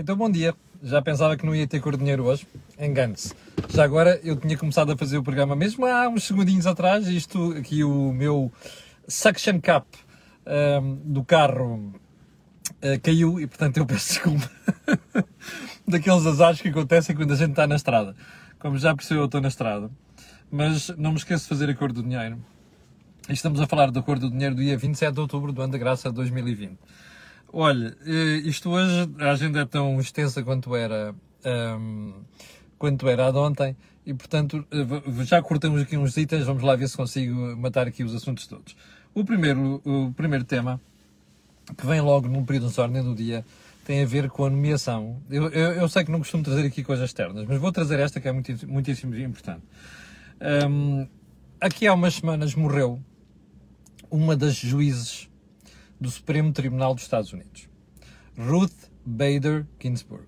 Então, 0.00 0.14
bom 0.14 0.30
dia. 0.30 0.54
Já 0.80 1.02
pensava 1.02 1.36
que 1.36 1.44
não 1.44 1.52
ia 1.52 1.66
ter 1.66 1.80
cor 1.80 1.94
de 1.94 1.98
dinheiro 1.98 2.24
hoje? 2.24 2.46
Engane-se. 2.78 3.34
Já 3.68 3.82
agora 3.82 4.20
eu 4.22 4.36
tinha 4.36 4.56
começado 4.56 4.92
a 4.92 4.96
fazer 4.96 5.18
o 5.18 5.24
programa 5.24 5.56
mesmo 5.56 5.84
há 5.84 6.08
uns 6.08 6.22
segundinhos 6.22 6.68
atrás. 6.68 7.08
Isto 7.08 7.50
aqui, 7.58 7.82
o 7.82 8.12
meu 8.12 8.52
suction 9.08 9.60
cap 9.60 9.84
um, 10.46 10.94
do 11.04 11.24
carro 11.24 11.92
uh, 12.76 13.00
caiu 13.02 13.40
e, 13.40 13.48
portanto, 13.48 13.78
eu 13.78 13.86
peço 13.86 14.10
desculpa. 14.10 14.48
Daqueles 15.84 16.24
azares 16.24 16.60
que 16.60 16.68
acontecem 16.68 17.16
quando 17.16 17.32
a 17.32 17.36
gente 17.36 17.50
está 17.50 17.66
na 17.66 17.74
estrada. 17.74 18.14
Como 18.60 18.78
já 18.78 18.94
percebeu, 18.94 19.22
eu 19.22 19.26
estou 19.26 19.40
na 19.40 19.48
estrada. 19.48 19.90
Mas 20.48 20.90
não 20.90 21.10
me 21.10 21.16
esqueço 21.16 21.42
de 21.42 21.48
fazer 21.48 21.70
a 21.70 21.74
cor 21.74 21.92
do 21.92 22.04
dinheiro. 22.04 22.38
Estamos 23.28 23.60
a 23.60 23.66
falar 23.66 23.90
da 23.90 24.00
cor 24.00 24.20
do 24.20 24.30
dinheiro 24.30 24.54
do 24.54 24.62
dia 24.62 24.78
27 24.78 25.12
de 25.12 25.18
outubro 25.18 25.50
do 25.50 25.60
ano 25.60 25.72
da 25.72 25.78
graça 25.78 26.12
2020. 26.12 26.78
Olha, 27.52 27.96
eh, 28.04 28.42
isto 28.44 28.70
hoje, 28.70 29.08
a 29.18 29.30
agenda 29.30 29.60
é 29.60 29.64
tão 29.64 29.98
extensa 29.98 30.42
quanto 30.42 30.76
era, 30.76 31.14
um, 31.78 32.12
quanto 32.78 33.08
era 33.08 33.26
a 33.26 33.30
de 33.30 33.38
ontem, 33.38 33.76
e 34.04 34.12
portanto, 34.12 34.66
eh, 34.70 35.24
já 35.24 35.40
cortamos 35.40 35.80
aqui 35.80 35.96
uns 35.96 36.16
itens, 36.18 36.44
vamos 36.44 36.62
lá 36.62 36.76
ver 36.76 36.88
se 36.88 36.96
consigo 36.96 37.56
matar 37.56 37.86
aqui 37.86 38.04
os 38.04 38.14
assuntos 38.14 38.46
todos. 38.46 38.76
O 39.14 39.24
primeiro, 39.24 39.80
o 39.84 40.12
primeiro 40.12 40.44
tema, 40.44 40.78
que 41.76 41.86
vem 41.86 42.02
logo 42.02 42.28
num 42.28 42.44
período 42.44 42.70
de 42.70 42.80
ordem 42.80 43.02
do 43.02 43.14
dia, 43.14 43.44
tem 43.84 44.02
a 44.02 44.06
ver 44.06 44.28
com 44.28 44.44
a 44.44 44.50
nomeação. 44.50 45.16
Eu, 45.30 45.48
eu, 45.48 45.72
eu, 45.72 45.88
sei 45.88 46.04
que 46.04 46.10
não 46.10 46.18
costumo 46.18 46.42
trazer 46.42 46.66
aqui 46.66 46.84
coisas 46.84 47.06
externas, 47.06 47.46
mas 47.48 47.58
vou 47.58 47.72
trazer 47.72 47.98
esta 47.98 48.20
que 48.20 48.28
é 48.28 48.32
muitíssimo, 48.32 48.70
muitíssimo 48.70 49.16
importante. 49.16 49.62
Um, 50.68 51.06
aqui 51.58 51.86
há 51.86 51.94
umas 51.94 52.14
semanas 52.14 52.54
morreu 52.54 53.02
uma 54.10 54.36
das 54.36 54.54
juízes 54.54 55.28
do 56.00 56.10
Supremo 56.10 56.52
Tribunal 56.52 56.94
dos 56.94 57.04
Estados 57.04 57.32
Unidos, 57.32 57.68
Ruth 58.36 58.90
Bader 59.04 59.66
Ginsburg. 59.80 60.26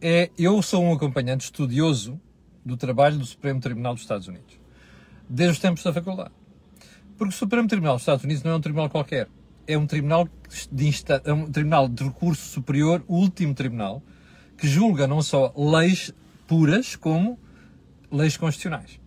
É, 0.00 0.30
eu 0.36 0.60
sou 0.62 0.82
um 0.82 0.92
acompanhante 0.92 1.44
estudioso 1.44 2.20
do 2.64 2.76
trabalho 2.76 3.18
do 3.18 3.24
Supremo 3.24 3.60
Tribunal 3.60 3.94
dos 3.94 4.02
Estados 4.02 4.28
Unidos, 4.28 4.58
desde 5.28 5.52
os 5.52 5.58
tempos 5.58 5.82
da 5.82 5.92
faculdade. 5.92 6.32
Porque 7.16 7.34
o 7.34 7.36
Supremo 7.36 7.68
Tribunal 7.68 7.94
dos 7.94 8.02
Estados 8.02 8.24
Unidos 8.24 8.42
não 8.42 8.52
é 8.52 8.56
um 8.56 8.60
tribunal 8.60 8.90
qualquer, 8.90 9.28
é 9.66 9.78
um 9.78 9.86
tribunal 9.86 10.28
de, 10.70 10.90
é 11.24 11.32
um 11.32 11.50
tribunal 11.50 11.88
de 11.88 12.04
recurso 12.04 12.42
superior, 12.48 13.04
o 13.06 13.16
último 13.16 13.54
tribunal, 13.54 14.02
que 14.56 14.66
julga 14.66 15.06
não 15.06 15.22
só 15.22 15.52
leis 15.56 16.12
puras, 16.46 16.96
como 16.96 17.38
leis 18.10 18.36
constitucionais. 18.36 19.00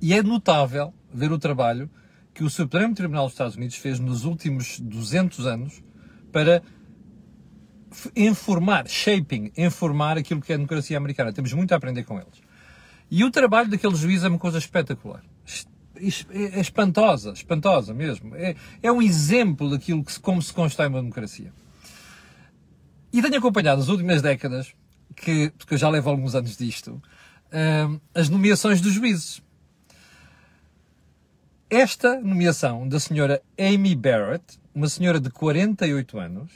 E 0.00 0.14
é 0.14 0.22
notável 0.22 0.94
ver 1.12 1.32
o 1.32 1.38
trabalho 1.38 1.90
que 2.40 2.44
o 2.44 2.48
Supremo 2.48 2.94
Tribunal 2.94 3.24
dos 3.24 3.34
Estados 3.34 3.54
Unidos 3.54 3.76
fez 3.76 4.00
nos 4.00 4.24
últimos 4.24 4.80
200 4.80 5.46
anos 5.46 5.82
para 6.32 6.62
informar, 8.16 8.88
shaping, 8.88 9.52
informar 9.54 10.16
aquilo 10.16 10.40
que 10.40 10.50
é 10.50 10.54
a 10.54 10.56
democracia 10.56 10.96
americana. 10.96 11.34
Temos 11.34 11.52
muito 11.52 11.72
a 11.72 11.76
aprender 11.76 12.02
com 12.04 12.18
eles. 12.18 12.40
E 13.10 13.22
o 13.24 13.30
trabalho 13.30 13.68
daquele 13.68 13.94
juiz 13.94 14.24
é 14.24 14.28
uma 14.28 14.38
coisa 14.38 14.56
espetacular. 14.56 15.22
É 15.94 16.60
espantosa, 16.60 17.32
espantosa 17.32 17.92
mesmo. 17.92 18.34
É, 18.34 18.56
é 18.82 18.90
um 18.90 19.02
exemplo 19.02 19.68
daquilo 19.68 20.02
que, 20.02 20.18
como 20.18 20.40
se 20.40 20.50
constrói 20.50 20.88
uma 20.88 21.02
democracia. 21.02 21.52
E 23.12 23.20
tenho 23.20 23.36
acompanhado 23.36 23.80
nas 23.80 23.88
últimas 23.90 24.22
décadas, 24.22 24.72
que, 25.14 25.52
porque 25.58 25.74
eu 25.74 25.78
já 25.78 25.90
levo 25.90 26.08
alguns 26.08 26.34
anos 26.34 26.56
disto, 26.56 27.02
uh, 27.52 28.00
as 28.14 28.30
nomeações 28.30 28.80
dos 28.80 28.94
juízes. 28.94 29.42
Esta 31.72 32.20
nomeação 32.20 32.88
da 32.88 32.98
senhora 32.98 33.40
Amy 33.56 33.94
Barrett, 33.94 34.58
uma 34.74 34.88
senhora 34.88 35.20
de 35.20 35.30
48 35.30 36.18
anos, 36.18 36.50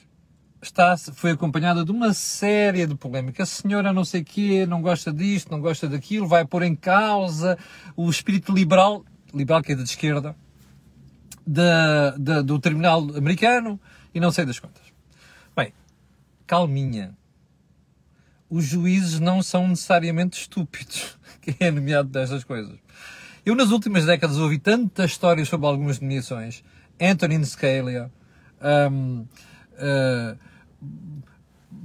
está, 0.61 0.97
foi 0.97 1.31
acompanhada 1.31 1.85
de 1.85 1.93
uma 1.93 2.13
série 2.13 2.85
de 2.85 2.97
polémicas. 2.97 3.49
A 3.49 3.63
senhora 3.63 3.93
não 3.93 4.05
sei 4.05 4.25
quê, 4.25 4.67
não 4.67 4.83
gosta 4.83 5.13
disto, 5.13 5.53
não 5.53 5.61
gosta 5.61 5.89
daquilo, 5.89 6.27
vai 6.27 6.45
pôr 6.45 6.65
em 6.65 6.75
causa 6.75 7.57
o 7.95 8.11
espírito 8.11 8.53
liberal, 8.53 9.05
liberal 9.33 9.63
que 9.63 9.71
é 9.71 9.77
de 9.77 9.85
esquerda, 9.85 10.35
da, 11.47 12.11
da, 12.17 12.43
do 12.43 12.59
Tribunal 12.59 12.99
Americano 13.17 13.79
e 14.13 14.19
não 14.19 14.33
sei 14.33 14.45
das 14.45 14.59
quantas. 14.59 14.83
Bem, 15.55 15.73
calminha. 16.45 17.17
Os 18.51 18.65
juízes 18.65 19.21
não 19.21 19.45
são 19.45 19.69
necessariamente 19.69 20.41
estúpidos, 20.41 21.17
que 21.41 21.55
é 21.61 21.71
nomeado 21.71 22.09
destas 22.09 22.43
coisas. 22.43 22.83
Eu, 23.45 23.55
nas 23.55 23.71
últimas 23.71 24.07
décadas, 24.07 24.39
ouvi 24.39 24.59
tantas 24.59 25.11
histórias 25.11 25.49
sobre 25.49 25.67
algumas 25.67 26.01
nomeações. 26.01 26.65
Antonin 26.99 27.45
Scalia. 27.45 28.11
Um, 28.91 29.21
uh, 29.21 29.27
ah, 29.79 30.37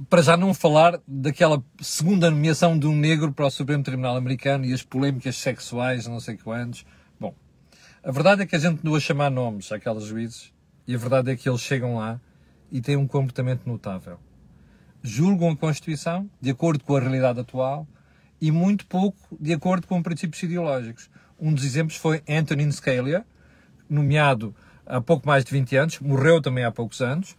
para 0.08 0.22
já 0.22 0.36
não 0.38 0.54
falar 0.54 0.98
daquela 1.06 1.62
segunda 1.78 2.30
nomeação 2.30 2.78
de 2.78 2.86
um 2.86 2.96
negro 2.96 3.30
para 3.30 3.46
o 3.46 3.50
Supremo 3.50 3.82
Tribunal 3.82 4.16
Americano 4.16 4.64
e 4.64 4.72
as 4.72 4.82
polémicas 4.82 5.36
sexuais, 5.36 6.06
não 6.06 6.18
sei 6.18 6.38
quantos. 6.38 6.86
Bom, 7.18 7.34
a 8.02 8.10
verdade 8.10 8.42
é 8.42 8.46
que 8.46 8.56
a 8.56 8.58
gente 8.58 8.82
não 8.82 8.94
a 8.94 9.00
chamar 9.00 9.30
nomes 9.30 9.70
àqueles 9.70 10.04
juízes 10.04 10.54
e 10.86 10.94
a 10.94 10.98
verdade 10.98 11.30
é 11.30 11.36
que 11.36 11.46
eles 11.46 11.60
chegam 11.60 11.96
lá 11.96 12.18
e 12.72 12.80
têm 12.80 12.96
um 12.96 13.06
comportamento 13.06 13.66
notável. 13.66 14.18
Julgam 15.02 15.50
a 15.50 15.56
Constituição 15.56 16.30
de 16.40 16.50
acordo 16.50 16.82
com 16.82 16.96
a 16.96 17.00
realidade 17.00 17.40
atual 17.40 17.86
e 18.40 18.50
muito 18.50 18.86
pouco 18.86 19.36
de 19.38 19.52
acordo 19.52 19.86
com 19.86 20.02
princípios 20.02 20.42
ideológicos. 20.42 21.10
Um 21.40 21.54
dos 21.54 21.64
exemplos 21.64 21.96
foi 21.96 22.22
Antonin 22.28 22.70
Scalia, 22.70 23.24
nomeado 23.88 24.54
há 24.86 25.00
pouco 25.00 25.26
mais 25.26 25.44
de 25.44 25.50
20 25.52 25.76
anos, 25.76 25.98
morreu 26.00 26.40
também 26.42 26.64
há 26.64 26.70
poucos 26.70 27.00
anos, 27.00 27.36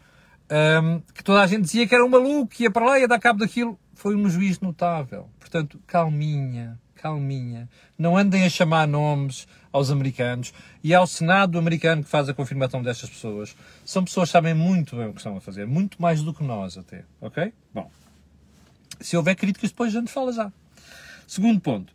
um, 0.52 1.00
que 1.14 1.24
toda 1.24 1.42
a 1.42 1.48
gente 1.48 1.64
dizia 1.64 1.88
que 1.88 1.96
era 1.96 2.04
um 2.04 2.10
maluco, 2.10 2.54
ia 2.60 2.72
para 2.72 2.86
lá, 2.86 3.00
ia 3.00 3.08
dar 3.08 3.20
cabo 3.20 3.40
daquilo. 3.40 3.80
Foi 3.94 4.16
um 4.16 4.30
juiz 4.30 4.60
notável. 4.60 5.30
Portanto, 5.40 5.80
calminha, 5.88 6.80
calminha. 6.96 7.70
Não 7.98 8.18
andem 8.18 8.46
a 8.46 8.50
chamar 8.50 8.88
nomes 8.88 9.48
aos 9.72 9.90
americanos 9.90 10.54
e 10.84 10.94
ao 10.94 11.08
Senado 11.08 11.58
americano 11.58 12.04
que 12.04 12.10
faz 12.10 12.28
a 12.28 12.34
confirmação 12.34 12.82
destas 12.82 13.10
pessoas. 13.10 13.56
São 13.86 14.04
pessoas 14.04 14.30
que 14.30 14.34
sabem 14.34 14.54
muito 14.54 14.96
bem 14.96 15.08
o 15.08 15.14
que 15.14 15.20
estão 15.20 15.38
a 15.38 15.42
fazer, 15.42 15.66
muito 15.66 16.02
mais 16.02 16.22
do 16.22 16.34
que 16.34 16.44
nós 16.44 16.78
até, 16.78 17.06
ok? 17.22 17.54
Bom, 17.74 17.90
se 19.00 19.16
houver 19.16 19.36
críticas 19.36 19.70
depois 19.70 19.96
a 19.96 20.00
gente 20.00 20.12
fala 20.12 20.34
já. 20.34 20.52
Segundo 21.28 21.62
ponto, 21.62 21.94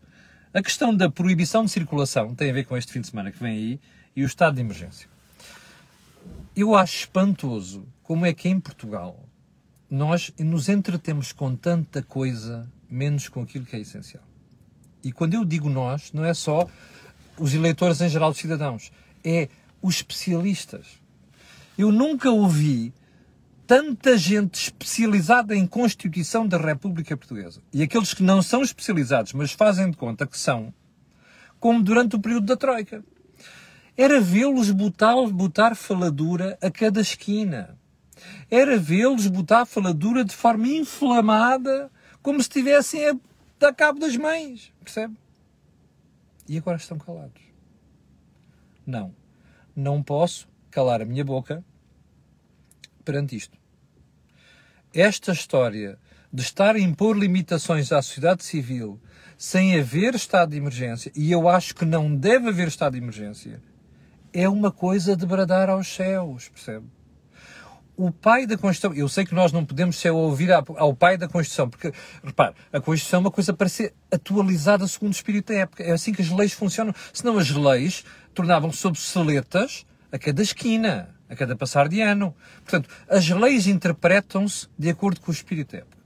a 0.56 0.62
questão 0.62 0.96
da 0.96 1.10
proibição 1.10 1.66
de 1.66 1.70
circulação 1.70 2.34
tem 2.34 2.48
a 2.48 2.52
ver 2.54 2.64
com 2.64 2.78
este 2.78 2.90
fim 2.90 3.02
de 3.02 3.08
semana 3.08 3.30
que 3.30 3.38
vem 3.38 3.52
aí 3.52 3.80
e 4.16 4.22
o 4.22 4.26
estado 4.26 4.54
de 4.54 4.62
emergência. 4.62 5.06
Eu 6.56 6.74
acho 6.74 7.00
espantoso 7.00 7.86
como 8.02 8.24
é 8.24 8.32
que 8.32 8.48
em 8.48 8.58
Portugal 8.58 9.22
nós 9.90 10.32
nos 10.38 10.70
entretemos 10.70 11.30
com 11.30 11.54
tanta 11.54 12.02
coisa 12.02 12.66
menos 12.88 13.28
com 13.28 13.42
aquilo 13.42 13.66
que 13.66 13.76
é 13.76 13.80
essencial. 13.80 14.24
E 15.04 15.12
quando 15.12 15.34
eu 15.34 15.44
digo 15.44 15.68
nós, 15.68 16.10
não 16.14 16.24
é 16.24 16.32
só 16.32 16.66
os 17.38 17.52
eleitores 17.52 18.00
em 18.00 18.08
geral 18.08 18.30
dos 18.30 18.40
cidadãos, 18.40 18.90
é 19.22 19.50
os 19.82 19.96
especialistas. 19.96 20.86
Eu 21.76 21.92
nunca 21.92 22.30
ouvi 22.30 22.94
tanta 23.66 24.16
gente 24.16 24.54
especializada 24.54 25.54
em 25.54 25.66
Constituição 25.66 26.46
da 26.46 26.56
República 26.56 27.16
Portuguesa 27.16 27.60
e 27.72 27.82
aqueles 27.82 28.14
que 28.14 28.22
não 28.22 28.40
são 28.40 28.62
especializados, 28.62 29.32
mas 29.32 29.52
fazem 29.52 29.90
de 29.90 29.96
conta 29.96 30.26
que 30.26 30.38
são, 30.38 30.72
como 31.58 31.82
durante 31.82 32.14
o 32.14 32.20
período 32.20 32.46
da 32.46 32.56
Troika. 32.56 33.04
Era 33.96 34.20
vê-los 34.20 34.70
botar, 34.70 35.14
botar 35.28 35.74
faladura 35.74 36.56
a 36.62 36.70
cada 36.70 37.00
esquina. 37.00 37.76
Era 38.50 38.78
vê-los 38.78 39.26
botar 39.26 39.64
faladura 39.64 40.24
de 40.24 40.34
forma 40.34 40.68
inflamada, 40.68 41.90
como 42.22 42.38
se 42.40 42.48
estivessem 42.48 43.08
a 43.08 43.16
dar 43.58 43.74
cabo 43.74 43.98
das 43.98 44.16
mães. 44.16 44.72
Percebe? 44.80 45.16
E 46.48 46.58
agora 46.58 46.76
estão 46.76 46.98
calados. 46.98 47.42
Não. 48.86 49.14
Não 49.74 50.02
posso 50.02 50.46
calar 50.70 51.00
a 51.02 51.04
minha 51.04 51.24
boca 51.24 51.64
perante 53.06 53.36
isto. 53.36 53.56
Esta 54.92 55.32
história 55.32 55.98
de 56.32 56.42
estar 56.42 56.74
a 56.74 56.80
impor 56.80 57.16
limitações 57.16 57.92
à 57.92 58.02
sociedade 58.02 58.44
civil 58.44 59.00
sem 59.38 59.78
haver 59.78 60.14
estado 60.14 60.50
de 60.50 60.56
emergência, 60.56 61.12
e 61.14 61.30
eu 61.30 61.48
acho 61.48 61.74
que 61.74 61.84
não 61.84 62.14
deve 62.14 62.48
haver 62.48 62.68
estado 62.68 62.94
de 62.94 62.98
emergência, 62.98 63.62
é 64.32 64.48
uma 64.48 64.70
coisa 64.70 65.16
de 65.16 65.24
bradar 65.24 65.70
aos 65.70 65.88
céus, 65.88 66.48
percebe? 66.48 66.86
O 67.96 68.10
pai 68.10 68.46
da 68.46 68.58
Constituição, 68.58 68.94
eu 68.94 69.08
sei 69.08 69.24
que 69.24 69.34
nós 69.34 69.52
não 69.52 69.64
podemos 69.64 69.96
ser 69.96 70.10
ouvir 70.10 70.50
ao 70.52 70.94
pai 70.94 71.16
da 71.16 71.26
Constituição, 71.26 71.70
porque, 71.70 71.90
repare, 72.22 72.54
a 72.70 72.80
Constituição 72.80 73.18
é 73.18 73.20
uma 73.22 73.30
coisa 73.30 73.54
para 73.54 73.68
ser 73.70 73.94
atualizada 74.12 74.86
segundo 74.86 75.12
o 75.12 75.16
espírito 75.16 75.50
da 75.50 75.60
época. 75.60 75.82
É 75.82 75.92
assim 75.92 76.12
que 76.12 76.20
as 76.20 76.28
leis 76.28 76.52
funcionam. 76.52 76.94
Senão 77.10 77.38
as 77.38 77.48
leis 77.48 78.04
tornavam-se 78.34 78.86
obsoletas 78.86 79.86
a 80.12 80.18
cada 80.18 80.42
esquina 80.42 81.15
a 81.28 81.36
cada 81.36 81.56
passar 81.56 81.88
de 81.88 82.00
ano. 82.00 82.34
Portanto, 82.64 82.88
as 83.08 83.28
leis 83.28 83.66
interpretam-se 83.66 84.68
de 84.78 84.88
acordo 84.90 85.20
com 85.20 85.30
o 85.30 85.34
espírito 85.34 85.72
da 85.72 85.78
época. 85.78 85.96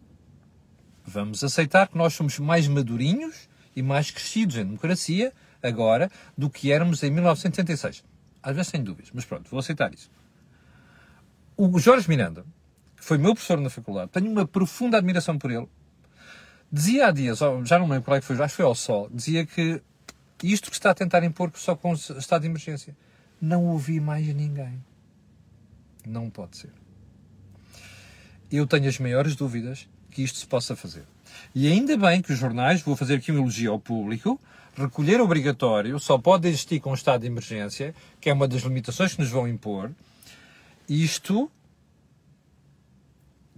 Vamos 1.05 1.43
aceitar 1.43 1.89
que 1.89 1.99
nós 1.99 2.15
somos 2.15 2.39
mais 2.39 2.69
madurinhos 2.69 3.49
e 3.75 3.83
mais 3.83 4.11
crescidos 4.11 4.57
em 4.57 4.65
democracia 4.65 5.33
agora 5.63 6.11
do 6.37 6.49
que 6.49 6.73
éramos 6.73 7.03
em 7.03 7.11
1976. 7.11 8.05
Às 8.43 8.55
vezes 8.55 8.71
sem 8.71 8.83
dúvidas, 8.83 9.11
mas 9.13 9.25
pronto, 9.25 9.51
vou 9.51 9.61
aceitar 9.61 9.93
isso. 9.93 10.11
O 11.57 11.79
Jorge 11.79 12.09
Miranda, 12.09 12.45
que 12.97 13.05
foi 13.05 13.19
meu 13.19 13.35
professor 13.35 13.61
na 13.61 13.69
faculdade, 13.69 14.11
tenho 14.11 14.31
uma 14.31 14.47
profunda 14.47 14.97
admiração 14.97 15.39
por 15.39 15.51
ele, 15.51 15.69
dizia 16.73 17.09
há 17.09 17.11
dias, 17.11 17.41
já 17.65 17.79
não 17.79 17.89
lembro 17.89 18.05
qual 18.05 18.17
é 18.17 18.21
que 18.21 18.27
foi, 18.27 18.37
acho 18.37 18.53
que 18.53 18.57
foi 18.57 18.65
ao 18.65 18.75
Sol, 18.75 19.11
dizia 19.13 19.45
que 19.45 19.83
isto 20.43 20.71
que 20.71 20.77
está 20.77 20.91
a 20.91 20.95
tentar 20.95 21.23
impor 21.23 21.51
só 21.55 21.77
com 21.77 21.91
o 21.91 21.95
estado 21.95 22.43
de 22.43 22.49
emergência, 22.49 22.97
não 23.41 23.67
ouvi 23.67 24.01
mais 24.01 24.27
ninguém. 24.29 24.83
Não 26.07 26.31
pode 26.31 26.57
ser. 26.57 26.73
Eu 28.51 28.67
tenho 28.67 28.89
as 28.89 28.99
maiores 28.99 29.37
dúvidas 29.37 29.89
que 30.11 30.23
isto 30.23 30.39
se 30.39 30.47
possa 30.47 30.75
fazer. 30.75 31.05
E 31.55 31.67
ainda 31.69 31.97
bem 31.97 32.21
que 32.21 32.33
os 32.33 32.39
jornais, 32.39 32.83
vou 32.83 32.97
fazer 32.97 33.17
aqui 33.17 33.31
um 33.31 33.37
elogio 33.37 33.73
ao 33.73 33.79
público, 33.79 34.41
recolher 34.77 35.21
obrigatório 35.21 35.99
só 35.99 36.19
pode 36.19 36.49
existir 36.49 36.81
com 36.81 36.91
o 36.91 36.95
estado 36.95 37.21
de 37.21 37.27
emergência, 37.27 37.95
que 38.21 38.29
é 38.29 38.33
uma 38.33 38.49
das 38.49 38.63
limitações 38.63 39.15
que 39.15 39.21
nos 39.21 39.31
vão 39.31 39.47
impor. 39.47 39.91
Isto 40.89 41.51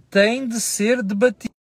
tem 0.09 0.47
de 0.47 0.61
ser 0.61 1.01
debatido. 1.01 1.53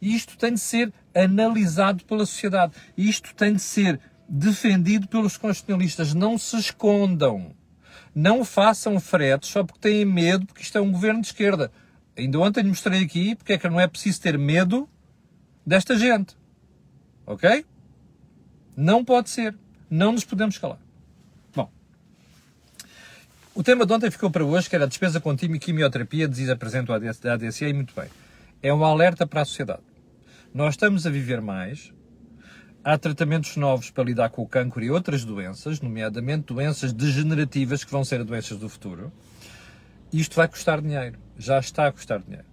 Isto 0.00 0.38
tem 0.38 0.54
de 0.54 0.60
ser 0.60 0.92
analisado 1.12 2.04
pela 2.04 2.24
sociedade. 2.24 2.74
Isto 2.96 3.34
tem 3.34 3.54
de 3.54 3.62
ser 3.62 4.00
defendido 4.28 5.08
pelos 5.08 5.36
constitucionalistas. 5.36 6.14
Não 6.14 6.38
se 6.38 6.56
escondam. 6.56 7.57
Não 8.20 8.44
façam 8.44 8.98
fretes 8.98 9.48
só 9.48 9.62
porque 9.62 9.78
têm 9.78 10.04
medo, 10.04 10.44
porque 10.44 10.62
isto 10.62 10.76
é 10.76 10.80
um 10.80 10.90
governo 10.90 11.20
de 11.20 11.28
esquerda. 11.28 11.70
Ainda 12.16 12.40
ontem 12.40 12.62
lhe 12.62 12.68
mostrei 12.68 13.04
aqui 13.04 13.36
porque 13.36 13.52
é 13.52 13.58
que 13.58 13.68
não 13.68 13.78
é 13.78 13.86
preciso 13.86 14.20
ter 14.20 14.36
medo 14.36 14.88
desta 15.64 15.96
gente. 15.96 16.36
Ok? 17.24 17.64
Não 18.76 19.04
pode 19.04 19.30
ser. 19.30 19.54
Não 19.88 20.10
nos 20.10 20.24
podemos 20.24 20.58
calar. 20.58 20.80
Bom. 21.54 21.70
O 23.54 23.62
tema 23.62 23.86
de 23.86 23.92
ontem 23.92 24.10
ficou 24.10 24.32
para 24.32 24.44
hoje, 24.44 24.68
que 24.68 24.74
era 24.74 24.86
a 24.86 24.88
despesa 24.88 25.20
contínua 25.20 25.56
e 25.56 25.60
quimioterapia, 25.60 26.26
diz 26.26 26.48
apresento 26.48 26.92
a 26.92 26.96
ADCA, 26.96 27.68
e 27.68 27.72
muito 27.72 27.94
bem. 27.94 28.08
É 28.60 28.74
um 28.74 28.84
alerta 28.84 29.28
para 29.28 29.42
a 29.42 29.44
sociedade. 29.44 29.82
Nós 30.52 30.74
estamos 30.74 31.06
a 31.06 31.10
viver 31.10 31.40
mais, 31.40 31.92
há 32.88 32.96
tratamentos 32.96 33.54
novos 33.56 33.90
para 33.90 34.04
lidar 34.04 34.30
com 34.30 34.40
o 34.40 34.48
cancro 34.48 34.82
e 34.82 34.90
outras 34.90 35.22
doenças, 35.22 35.78
nomeadamente 35.78 36.54
doenças 36.54 36.90
degenerativas 36.90 37.84
que 37.84 37.92
vão 37.92 38.02
ser 38.02 38.24
doenças 38.24 38.58
do 38.58 38.66
futuro. 38.66 39.12
Isto 40.10 40.36
vai 40.36 40.48
custar 40.48 40.80
dinheiro. 40.80 41.18
Já 41.36 41.58
está 41.58 41.86
a 41.86 41.92
custar 41.92 42.22
dinheiro. 42.22 42.46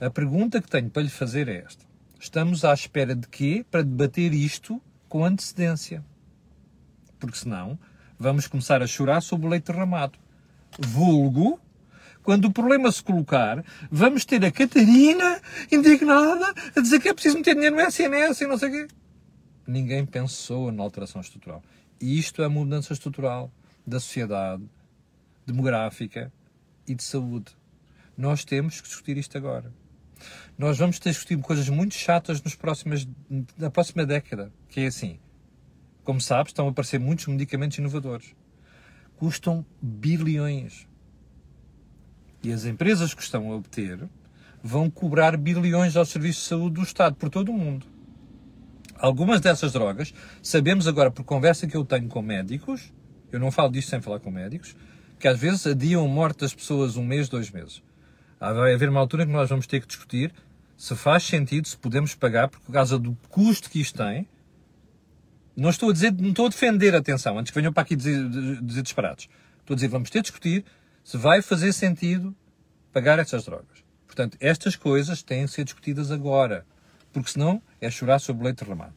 A 0.00 0.08
pergunta 0.08 0.62
que 0.62 0.70
tenho 0.70 0.88
para 0.88 1.02
lhe 1.02 1.08
fazer 1.08 1.48
é 1.48 1.56
esta. 1.56 1.84
Estamos 2.20 2.64
à 2.64 2.72
espera 2.72 3.16
de 3.16 3.26
quê 3.26 3.66
para 3.68 3.82
debater 3.82 4.32
isto 4.32 4.80
com 5.08 5.24
antecedência? 5.24 6.04
Porque 7.18 7.36
senão 7.36 7.76
vamos 8.16 8.46
começar 8.46 8.80
a 8.80 8.86
chorar 8.86 9.22
sobre 9.22 9.48
o 9.48 9.50
leite 9.50 9.72
derramado. 9.72 10.16
Vulgo, 10.78 11.58
quando 12.22 12.44
o 12.44 12.52
problema 12.52 12.92
se 12.92 13.02
colocar, 13.02 13.64
vamos 13.90 14.24
ter 14.24 14.44
a 14.44 14.52
Catarina 14.52 15.40
indignada 15.70 16.54
a 16.76 16.80
dizer 16.80 17.00
que 17.00 17.08
é 17.08 17.12
preciso 17.12 17.38
meter 17.38 17.56
dinheiro 17.56 17.74
no 17.74 17.82
SNS 17.82 18.40
e 18.40 18.46
não 18.46 18.56
sei 18.56 18.68
o 18.68 18.72
quê. 18.72 19.01
Ninguém 19.66 20.04
pensou 20.04 20.72
na 20.72 20.82
alteração 20.82 21.20
estrutural. 21.20 21.62
E 22.00 22.18
isto 22.18 22.42
é 22.42 22.48
mudança 22.48 22.92
estrutural 22.92 23.50
da 23.86 24.00
sociedade 24.00 24.62
demográfica 25.46 26.32
e 26.86 26.94
de 26.94 27.02
saúde. 27.02 27.52
Nós 28.16 28.44
temos 28.44 28.80
que 28.80 28.88
discutir 28.88 29.16
isto 29.16 29.36
agora. 29.38 29.72
Nós 30.56 30.78
vamos 30.78 30.98
ter 30.98 31.10
que 31.10 31.14
discutir 31.14 31.38
coisas 31.38 31.68
muito 31.68 31.94
chatas 31.94 32.42
nos 32.42 32.54
próximas, 32.54 33.06
na 33.56 33.70
próxima 33.70 34.04
década, 34.04 34.52
que 34.68 34.80
é 34.80 34.86
assim. 34.86 35.18
Como 36.04 36.20
sabes, 36.20 36.50
estão 36.50 36.66
a 36.66 36.70
aparecer 36.70 36.98
muitos 36.98 37.26
medicamentos 37.26 37.78
inovadores. 37.78 38.34
Custam 39.16 39.64
bilhões. 39.80 40.86
E 42.42 42.52
as 42.52 42.64
empresas 42.64 43.14
que 43.14 43.22
estão 43.22 43.52
a 43.52 43.56
obter 43.56 44.08
vão 44.62 44.90
cobrar 44.90 45.36
bilhões 45.36 45.96
ao 45.96 46.04
Serviço 46.04 46.40
de 46.40 46.46
Saúde 46.46 46.74
do 46.74 46.82
Estado 46.82 47.16
por 47.16 47.30
todo 47.30 47.50
o 47.50 47.56
mundo. 47.56 47.86
Algumas 49.02 49.40
dessas 49.40 49.72
drogas, 49.72 50.14
sabemos 50.40 50.86
agora 50.86 51.10
por 51.10 51.24
conversa 51.24 51.66
que 51.66 51.76
eu 51.76 51.84
tenho 51.84 52.06
com 52.06 52.22
médicos, 52.22 52.92
eu 53.32 53.40
não 53.40 53.50
falo 53.50 53.72
disto 53.72 53.90
sem 53.90 54.00
falar 54.00 54.20
com 54.20 54.30
médicos, 54.30 54.76
que 55.18 55.26
às 55.26 55.36
vezes 55.36 55.66
adiam 55.66 56.04
a 56.04 56.08
morte 56.08 56.42
das 56.42 56.54
pessoas 56.54 56.96
um 56.96 57.04
mês, 57.04 57.28
dois 57.28 57.50
meses. 57.50 57.82
Vai 58.38 58.72
haver 58.72 58.88
uma 58.88 59.00
altura 59.00 59.26
que 59.26 59.32
nós 59.32 59.48
vamos 59.48 59.66
ter 59.66 59.80
que 59.80 59.88
discutir 59.88 60.32
se 60.76 60.94
faz 60.94 61.24
sentido, 61.24 61.66
se 61.66 61.76
podemos 61.76 62.14
pagar, 62.14 62.48
por 62.48 62.60
causa 62.72 62.96
do 62.96 63.18
custo 63.28 63.68
que 63.68 63.80
isto 63.80 63.98
tem. 63.98 64.28
Não 65.56 65.70
estou 65.70 65.90
a 65.90 65.92
dizer, 65.92 66.12
não 66.12 66.30
estou 66.30 66.46
a 66.46 66.50
defender, 66.50 66.94
atenção, 66.94 67.36
antes 67.36 67.50
que 67.50 67.58
venham 67.58 67.72
para 67.72 67.82
aqui 67.82 67.96
dizer, 67.96 68.28
dizer 68.62 68.82
disparados. 68.82 69.28
Estou 69.58 69.74
a 69.74 69.76
dizer, 69.76 69.88
vamos 69.88 70.10
ter 70.10 70.20
de 70.20 70.26
discutir 70.26 70.64
se 71.02 71.16
vai 71.16 71.42
fazer 71.42 71.72
sentido 71.72 72.32
pagar 72.92 73.18
essas 73.18 73.44
drogas. 73.44 73.82
Portanto, 74.06 74.36
estas 74.38 74.76
coisas 74.76 75.24
têm 75.24 75.44
de 75.46 75.50
ser 75.50 75.64
discutidas 75.64 76.12
agora, 76.12 76.64
porque 77.12 77.30
senão 77.30 77.60
é 77.82 77.90
chorar 77.90 78.18
sobre 78.18 78.42
o 78.42 78.44
leite 78.46 78.64
derramado. 78.64 78.94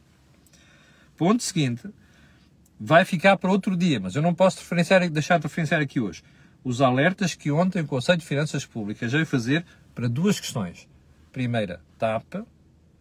Ponto 1.16 1.42
seguinte, 1.42 1.88
vai 2.78 3.04
ficar 3.04 3.36
para 3.36 3.50
outro 3.50 3.76
dia, 3.76 3.98
mas 3.98 4.14
eu 4.14 4.22
não 4.22 4.34
posso 4.34 4.58
referenciar, 4.58 5.08
deixar 5.10 5.38
de 5.38 5.42
referenciar 5.42 5.80
aqui 5.80 6.00
hoje. 6.00 6.22
Os 6.62 6.80
alertas 6.80 7.34
que 7.34 7.50
ontem 7.50 7.82
o 7.82 7.86
Conselho 7.86 8.18
de 8.18 8.26
Finanças 8.26 8.64
Públicas 8.64 9.12
veio 9.12 9.26
fazer 9.26 9.64
para 9.94 10.08
duas 10.08 10.38
questões. 10.38 10.88
Primeira, 11.32 11.80
TAP, 11.98 12.46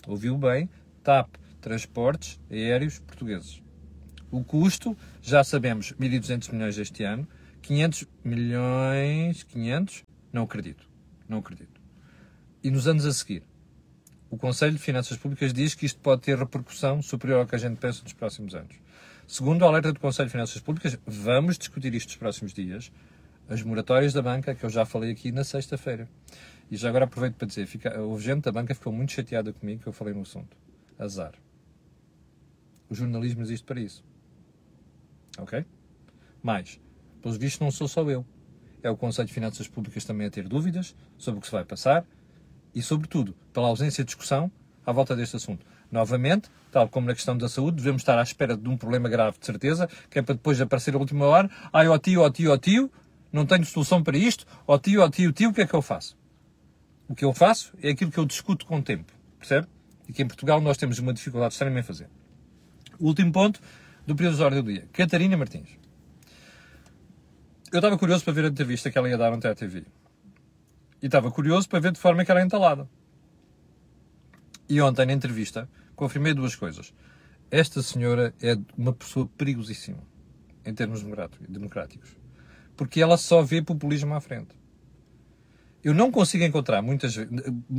ouviu 0.08 0.38
bem, 0.38 0.70
TAP, 1.04 1.30
Transportes 1.62 2.40
Aéreos 2.50 3.00
Portugueses. 3.00 3.62
O 4.32 4.44
custo, 4.44 4.98
já 5.22 5.44
sabemos, 5.44 5.94
1.200 5.94 6.52
milhões 6.52 6.78
este 6.78 7.04
ano, 7.04 7.28
500 7.62 8.06
milhões, 8.24 9.44
500, 9.44 10.04
não 10.32 10.44
acredito, 10.44 10.88
não 11.28 11.40
acredito. 11.40 11.82
E 12.64 12.70
nos 12.70 12.88
anos 12.88 13.06
a 13.06 13.14
seguir, 13.14 13.44
o 14.36 14.38
Conselho 14.38 14.74
de 14.74 14.80
Finanças 14.80 15.18
Públicas 15.18 15.54
diz 15.54 15.74
que 15.76 15.86
isto 15.86 15.98
pode 16.02 16.24
ter 16.24 16.38
repercussão 16.38 17.02
superior 17.02 17.40
ao 17.40 17.48
que 17.48 17.56
a 17.56 17.58
gente 17.58 17.78
pensa 17.78 18.04
nos 18.04 18.12
próximos 18.12 18.54
anos. 18.54 18.76
Segundo 19.26 19.62
o 19.62 19.66
alerta 19.66 19.94
do 19.94 20.00
Conselho 20.00 20.28
de 20.28 20.34
Finanças 20.34 20.62
Públicas, 20.62 21.00
vamos 21.08 21.58
discutir 21.58 21.96
isto 21.96 22.10
nos 22.10 22.18
próximos 22.18 22.54
dias, 22.54 22.92
as 23.48 23.64
moratórias 23.64 24.12
da 24.12 24.22
banca, 24.22 24.54
que 24.54 24.66
eu 24.66 24.70
já 24.70 24.86
falei 24.86 25.12
aqui 25.12 25.32
na 25.32 25.46
sexta-feira. 25.46 26.10
E 26.70 26.76
já 26.76 26.90
agora 26.90 27.06
aproveito 27.06 27.36
para 27.36 27.48
dizer, 27.48 27.66
fica, 27.66 27.98
houve 28.02 28.26
gente 28.26 28.44
da 28.44 28.52
banca 28.52 28.76
ficou 28.76 28.92
muito 28.92 29.14
chateada 29.14 29.54
comigo 29.54 29.84
que 29.84 29.88
eu 29.88 29.94
falei 29.94 30.14
no 30.14 30.24
assunto. 30.24 30.58
Azar. 31.00 31.32
O 32.90 32.94
jornalismo 32.94 33.42
existe 33.42 33.66
para 33.66 33.80
isso. 33.80 34.04
Ok? 35.38 35.66
Mais, 36.44 36.78
pelos 37.22 37.38
vistos 37.38 37.62
não 37.62 37.72
sou 37.72 37.88
só 37.88 38.04
eu. 38.10 38.26
É 38.84 38.90
o 38.90 38.98
Conselho 38.98 39.30
de 39.30 39.34
Finanças 39.34 39.70
Públicas 39.70 40.04
também 40.04 40.28
a 40.28 40.30
ter 40.30 40.46
dúvidas 40.46 40.94
sobre 41.18 41.38
o 41.38 41.42
que 41.42 41.48
se 41.48 41.54
vai 41.54 41.64
passar 41.64 42.06
e, 42.76 42.82
sobretudo, 42.82 43.34
pela 43.54 43.68
ausência 43.68 44.04
de 44.04 44.08
discussão 44.08 44.52
à 44.86 44.92
volta 44.92 45.16
deste 45.16 45.38
assunto. 45.38 45.66
Novamente, 45.92 46.50
tal 46.72 46.90
como 46.90 47.08
na 47.08 47.14
questão 47.14 47.38
da 47.38 47.48
saúde, 47.48 47.78
devemos 47.78 48.02
estar 48.02 48.20
à 48.20 48.22
espera 48.22 48.58
de 48.58 48.68
um 48.68 48.76
problema 48.76 49.08
grave, 49.08 49.40
de 49.40 49.46
certeza, 49.46 49.90
que 50.10 50.20
é 50.20 50.22
para 50.22 50.36
depois 50.36 50.60
aparecer 50.60 50.94
a 50.94 50.98
última 50.98 51.26
hora, 51.26 51.50
ai, 51.72 51.88
ó 51.88 51.98
tio, 51.98 52.22
ó 52.22 52.30
tio, 52.30 52.52
ó 52.52 52.58
tio, 52.58 52.92
não 53.32 53.46
tenho 53.46 53.66
solução 53.66 54.04
para 54.04 54.18
isto, 54.18 54.46
ó 54.68 54.78
tio, 54.78 55.02
ó 55.02 55.10
tio, 55.10 55.32
tio, 55.32 55.50
o 55.50 55.54
que 55.54 55.62
é 55.62 55.68
que 55.68 55.74
eu 55.74 55.82
faço? 55.82 56.18
O 57.08 57.16
que 57.16 57.24
eu 57.24 57.34
faço 57.34 57.74
é 57.82 57.92
aquilo 57.92 58.12
que 58.12 58.18
eu 58.18 58.26
discuto 58.26 58.66
com 58.66 58.80
o 58.80 58.82
tempo, 58.82 59.14
percebe? 59.40 59.68
E 60.08 60.14
que 60.14 60.22
em 60.22 60.28
Portugal 60.28 60.60
nós 60.60 60.78
temos 60.78 61.00
uma 61.00 61.14
dificuldade 61.14 61.54
extrema 61.54 61.80
em 61.80 61.84
fazer. 61.84 62.10
Último 63.00 63.32
ponto 63.32 63.60
do 64.06 64.16
período 64.16 64.38
de 64.38 64.44
ordem 64.44 64.64
do 64.64 64.72
dia. 64.72 64.88
Catarina 64.92 65.38
Martins. 65.38 65.70
Eu 67.72 67.80
estava 67.80 67.98
curioso 67.98 68.24
para 68.24 68.34
ver 68.34 68.46
a 68.46 68.48
entrevista 68.48 68.90
que 68.90 68.98
ela 68.98 69.10
ia 69.10 69.18
dar 69.18 69.34
ontem 69.34 69.48
à 69.48 69.56
TV. 69.56 69.86
E 71.06 71.08
estava 71.08 71.30
curioso 71.30 71.70
para 71.70 71.80
ver 71.80 71.92
de 71.92 72.00
forma 72.00 72.26
que 72.26 72.32
era 72.32 72.42
entalada. 72.42 72.90
E 74.68 74.82
ontem, 74.82 75.06
na 75.06 75.14
entrevista, 75.14 75.70
confirmei 75.96 76.34
duas 76.34 76.56
coisas. 76.56 76.96
Esta 77.52 77.84
senhora 77.84 78.34
é 78.42 78.58
uma 78.76 78.92
pessoa 78.92 79.30
perigosíssima, 79.38 80.00
em 80.66 80.74
termos 80.74 81.04
democráticos. 81.48 82.18
Porque 82.76 83.00
ela 83.00 83.18
só 83.18 83.44
vê 83.44 83.62
populismo 83.62 84.16
à 84.16 84.20
frente. 84.20 84.56
Eu 85.84 85.94
não 85.94 86.10
consigo 86.10 86.44
encontrar, 86.44 86.82
muitas 86.82 87.16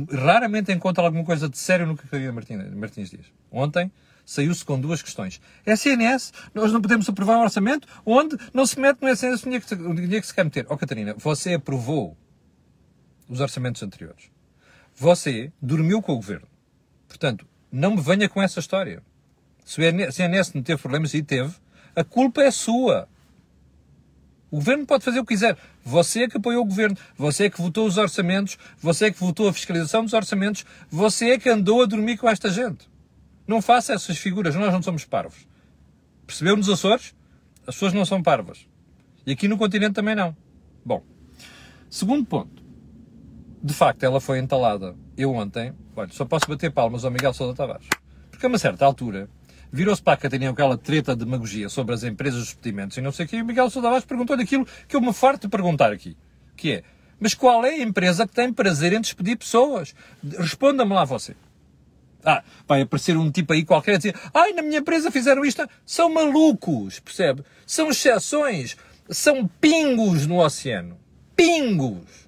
raramente 0.09 0.71
encontro 0.71 1.03
alguma 1.03 1.25
coisa 1.25 1.49
de 1.49 1.57
sério 1.57 1.85
no 1.85 1.97
que 1.97 2.15
a 2.15 2.31
Martins, 2.31 2.73
Martins 2.75 3.09
diz. 3.09 3.25
Ontem 3.51 3.91
saiu-se 4.25 4.63
com 4.63 4.79
duas 4.79 5.01
questões. 5.01 5.41
SNS, 5.65 6.31
nós 6.53 6.71
não 6.71 6.81
podemos 6.81 7.09
aprovar 7.09 7.35
um 7.39 7.41
orçamento 7.41 7.89
onde 8.05 8.37
não 8.53 8.65
se 8.65 8.79
mete 8.79 9.01
no 9.01 9.09
SNS 9.09 9.41
o 9.41 9.43
dinheiro 9.43 9.65
que 9.65 9.67
se, 9.67 9.75
o 9.75 9.93
dinheiro 9.93 10.21
que 10.21 10.27
se 10.27 10.33
quer 10.33 10.45
meter. 10.45 10.65
Ó 10.69 10.75
oh, 10.75 10.77
Catarina, 10.77 11.13
você 11.17 11.55
aprovou 11.55 12.15
os 13.27 13.39
orçamentos 13.39 13.81
anteriores. 13.83 14.29
Você 14.95 15.51
dormiu 15.61 16.01
com 16.01 16.13
o 16.13 16.15
governo. 16.15 16.47
Portanto, 17.07 17.45
não 17.71 17.95
me 17.95 18.01
venha 18.01 18.27
com 18.27 18.41
essa 18.41 18.59
história. 18.59 19.03
Se 19.65 19.81
o 19.81 19.83
INS 19.83 20.53
não 20.53 20.63
teve 20.63 20.81
problemas 20.81 21.13
e 21.13 21.21
teve, 21.21 21.53
a 21.95 22.03
culpa 22.03 22.41
é 22.41 22.51
sua. 22.51 23.07
O 24.49 24.57
governo 24.57 24.85
pode 24.85 25.03
fazer 25.03 25.19
o 25.19 25.25
que 25.25 25.33
quiser. 25.33 25.57
Você 25.83 26.23
é 26.23 26.27
que 26.29 26.37
apoiou 26.37 26.63
o 26.63 26.65
governo, 26.65 26.97
você 27.17 27.45
é 27.45 27.49
que 27.49 27.61
votou 27.61 27.85
os 27.85 27.97
orçamentos, 27.97 28.57
você 28.79 29.05
é 29.05 29.11
que 29.11 29.19
votou 29.19 29.49
a 29.49 29.53
fiscalização 29.53 30.03
dos 30.03 30.13
orçamentos, 30.13 30.65
você 30.89 31.31
é 31.31 31.37
que 31.37 31.49
andou 31.49 31.81
a 31.81 31.85
dormir 31.85 32.17
com 32.17 32.29
esta 32.29 32.49
gente. 32.49 32.89
Não 33.45 33.61
faça 33.61 33.93
essas 33.93 34.17
figuras, 34.17 34.55
nós 34.55 34.71
não 34.71 34.81
somos 34.81 35.05
parvos. 35.05 35.47
Percebeu 36.25 36.55
nos 36.55 36.69
Açores? 36.69 37.13
As 37.65 37.75
pessoas 37.75 37.93
não 37.93 38.05
são 38.05 38.23
parvas. 38.23 38.65
E 39.25 39.31
aqui 39.31 39.47
no 39.47 39.57
continente 39.57 39.93
também 39.93 40.15
não. 40.15 40.35
Bom, 40.85 41.03
segundo 41.89 42.25
ponto. 42.25 42.66
De 43.67 43.73
facto, 43.73 44.01
ela 44.03 44.21
foi 44.21 44.39
entalada. 44.39 44.95
Eu 45.17 45.33
ontem, 45.33 45.73
olha, 45.93 46.09
só 46.11 46.23
posso 46.23 46.47
bater 46.47 46.71
palmas 46.71 47.03
ao 47.03 47.11
Miguel 47.11 47.33
Sousa 47.33 47.53
Tavares. 47.53 47.85
Porque 48.31 48.45
a 48.45 48.49
uma 48.49 48.57
certa 48.57 48.85
altura, 48.85 49.29
virou-se 49.69 50.01
para 50.01 50.13
a 50.13 50.17
Catarina 50.17 50.51
aquela 50.51 50.77
treta 50.77 51.13
de 51.13 51.25
demagogia 51.25 51.67
sobre 51.67 51.93
as 51.93 52.01
empresas 52.03 52.39
dos 52.39 52.47
despedimentos 52.47 52.95
e 52.97 53.01
não 53.01 53.11
sei 53.11 53.25
o 53.25 53.29
quê, 53.29 53.35
e 53.35 53.41
o 53.41 53.45
Miguel 53.45 53.69
Sousa 53.69 53.87
Tavares 53.87 54.05
perguntou-lhe 54.05 54.43
aquilo 54.43 54.65
que 54.87 54.95
eu 54.95 55.01
me 55.01 55.11
farto 55.11 55.41
de 55.41 55.49
perguntar 55.49 55.91
aqui, 55.91 56.15
que 56.55 56.71
é, 56.71 56.83
mas 57.19 57.33
qual 57.33 57.65
é 57.65 57.71
a 57.71 57.83
empresa 57.83 58.25
que 58.25 58.33
tem 58.33 58.53
prazer 58.53 58.93
em 58.93 59.01
despedir 59.01 59.37
pessoas? 59.37 59.93
Responda-me 60.39 60.93
lá 60.93 61.03
você. 61.03 61.35
Ah, 62.23 62.43
vai 62.65 62.81
aparecer 62.81 63.17
um 63.17 63.29
tipo 63.29 63.51
aí 63.51 63.65
qualquer 63.65 63.95
a 63.95 63.97
dizer, 63.97 64.15
ai, 64.33 64.53
na 64.53 64.61
minha 64.61 64.79
empresa 64.79 65.11
fizeram 65.11 65.43
isto. 65.43 65.67
São 65.85 66.13
malucos, 66.13 66.99
percebe? 66.99 67.43
São 67.65 67.89
exceções, 67.89 68.77
são 69.09 69.45
pingos 69.59 70.25
no 70.25 70.39
oceano. 70.39 70.97
Pingos. 71.35 72.26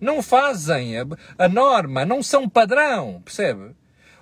Não 0.00 0.22
fazem 0.22 0.98
a, 0.98 1.06
a 1.38 1.48
norma, 1.48 2.04
não 2.04 2.22
são 2.22 2.48
padrão, 2.48 3.20
percebe? 3.24 3.74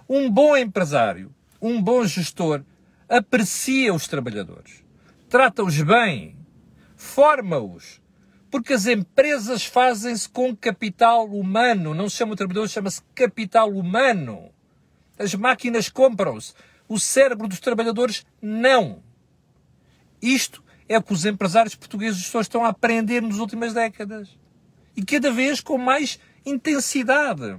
Um 0.08 0.30
bom 0.30 0.56
empresário, 0.56 1.34
um 1.60 1.82
bom 1.82 2.04
gestor, 2.06 2.62
aprecia 3.08 3.92
os 3.92 4.08
trabalhadores, 4.08 4.84
trata-os 5.28 5.80
bem, 5.82 6.36
forma-os, 6.96 8.00
porque 8.50 8.72
as 8.72 8.86
empresas 8.86 9.64
fazem-se 9.64 10.28
com 10.28 10.56
capital 10.56 11.26
humano, 11.26 11.94
não 11.94 12.08
se 12.08 12.16
chama 12.16 12.36
trabalhador, 12.36 12.68
chama-se 12.68 13.02
capital 13.14 13.70
humano. 13.70 14.50
As 15.18 15.34
máquinas 15.34 15.88
compram-se, 15.88 16.54
o 16.88 16.98
cérebro 16.98 17.48
dos 17.48 17.60
trabalhadores 17.60 18.24
não. 18.40 19.02
Isto 20.22 20.62
é 20.88 20.96
o 20.96 21.02
que 21.02 21.12
os 21.12 21.24
empresários 21.24 21.74
portugueses 21.74 22.32
estão 22.34 22.64
a 22.64 22.68
aprender 22.68 23.20
nas 23.20 23.38
últimas 23.38 23.74
décadas. 23.74 24.38
E 24.96 25.04
cada 25.04 25.30
vez 25.30 25.60
com 25.60 25.76
mais 25.76 26.18
intensidade. 26.44 27.56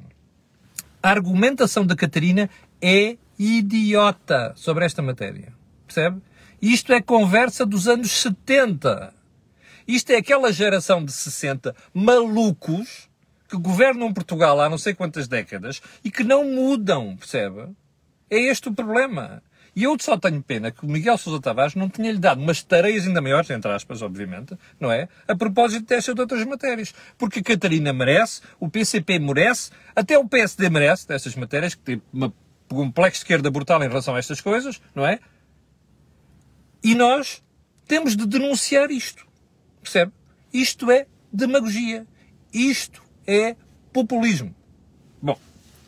A 1.01 1.09
argumentação 1.09 1.85
da 1.85 1.95
Catarina 1.95 2.49
é 2.81 3.17
idiota 3.37 4.53
sobre 4.55 4.85
esta 4.85 5.01
matéria. 5.01 5.53
Percebe? 5.85 6.21
Isto 6.61 6.91
é 6.91 7.01
conversa 7.01 7.65
dos 7.65 7.87
anos 7.87 8.11
70. 8.11 9.13
Isto 9.87 10.11
é 10.11 10.17
aquela 10.17 10.51
geração 10.51 11.05
de 11.05 11.11
60 11.11 11.75
malucos 11.93 13.07
que 13.47 13.57
governam 13.57 14.13
Portugal 14.13 14.59
há 14.59 14.69
não 14.69 14.77
sei 14.77 14.93
quantas 14.93 15.27
décadas 15.27 15.81
e 16.03 16.11
que 16.11 16.23
não 16.23 16.43
mudam, 16.43 17.15
percebe? 17.15 17.69
É 18.29 18.37
este 18.37 18.67
o 18.67 18.73
problema. 18.73 19.41
E 19.77 19.83
eu 19.83 19.95
só 19.99 20.17
tenho 20.17 20.41
pena 20.41 20.71
que 20.71 20.83
o 20.83 20.89
Miguel 20.89 21.19
Sousa 21.19 21.39
Tavares 21.39 21.75
não 21.75 21.87
tinha-lhe 21.87 22.17
dado 22.17 22.41
umas 22.41 22.63
tareias 22.63 23.05
ainda 23.05 23.21
maiores, 23.21 23.47
entre 23.51 23.71
aspas, 23.71 24.01
obviamente, 24.01 24.57
não 24.79 24.91
é? 24.91 25.07
A 25.27 25.35
propósito 25.35 25.85
destas 25.85 26.15
de 26.15 26.19
outras 26.19 26.43
matérias. 26.47 26.95
Porque 27.15 27.41
a 27.41 27.43
Catarina 27.43 27.93
merece, 27.93 28.41
o 28.59 28.67
PCP 28.67 29.19
merece, 29.19 29.69
até 29.95 30.17
o 30.17 30.27
PSD 30.27 30.67
merece, 30.71 31.07
destas 31.07 31.35
matérias, 31.35 31.75
que 31.75 31.81
tem 31.81 32.01
uma, 32.11 32.33
um 32.71 32.75
complexo 32.75 33.19
esquerda 33.21 33.51
brutal 33.51 33.83
em 33.83 33.87
relação 33.87 34.15
a 34.15 34.17
estas 34.17 34.41
coisas, 34.41 34.81
não 34.95 35.05
é? 35.05 35.19
E 36.83 36.95
nós 36.95 37.43
temos 37.87 38.17
de 38.17 38.25
denunciar 38.25 38.89
isto. 38.89 39.27
Percebe? 39.79 40.11
Isto 40.51 40.89
é 40.89 41.05
demagogia. 41.31 42.07
Isto 42.51 43.03
é 43.27 43.55
populismo. 43.93 44.55
Bom, 45.21 45.39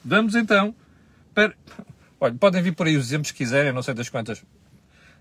vamos 0.05 0.35
então 0.35 0.75
para 1.33 1.55
Olha, 2.19 2.35
podem 2.35 2.61
vir 2.61 2.75
por 2.75 2.85
aí 2.85 2.97
os 2.97 3.07
exemplos 3.07 3.31
que 3.31 3.37
quiserem, 3.37 3.71
não 3.71 3.81
sei 3.81 3.93
das 3.93 4.09
quantas. 4.09 4.43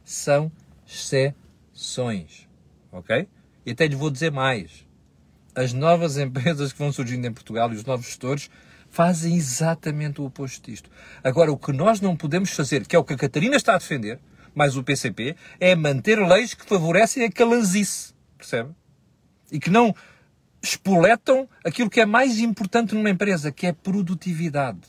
São 0.05 0.51
exceções. 0.87 2.49
Ok? 2.91 3.29
E 3.65 3.71
até 3.71 3.87
lhes 3.87 3.99
vou 3.99 4.11
dizer 4.11 4.33
mais. 4.33 4.87
As 5.55 5.73
novas 5.73 6.17
empresas 6.19 6.73
que 6.73 6.79
vão 6.79 6.93
surgindo 6.93 7.27
em 7.27 7.33
Portugal 7.33 7.73
e 7.73 7.77
os 7.77 7.85
novos 7.85 8.07
gestores 8.07 8.51
fazem 8.91 9.37
exatamente 9.37 10.21
o 10.21 10.25
oposto 10.25 10.69
disto. 10.69 10.91
Agora, 11.23 11.53
o 11.53 11.59
que 11.59 11.73
nós 11.73 12.01
não 12.01 12.17
podemos 12.17 12.51
fazer, 12.51 12.87
que 12.87 12.97
é 12.97 12.99
o 12.99 13.05
que 13.05 13.13
a 13.13 13.19
Catarina 13.19 13.57
está 13.57 13.75
a 13.75 13.79
defender, 13.79 14.19
mais 14.55 14.77
o 14.77 14.83
PCP, 14.83 15.37
é 15.61 15.77
manter 15.77 16.19
leis 16.19 16.55
que 16.55 16.65
favorecem 16.65 17.25
a 17.25 17.31
calanzice. 17.31 18.15
Percebe? 18.37 18.71
E 19.53 19.61
que 19.61 19.71
não 19.71 19.95
espoletam 20.63 21.49
aquilo 21.65 21.91
que 21.91 22.01
é 22.01 22.07
mais 22.07 22.39
importante 22.41 22.95
numa 22.95 23.11
empresa, 23.11 23.53
que 23.53 23.67
é 23.67 23.73
produtividade. 23.73 24.81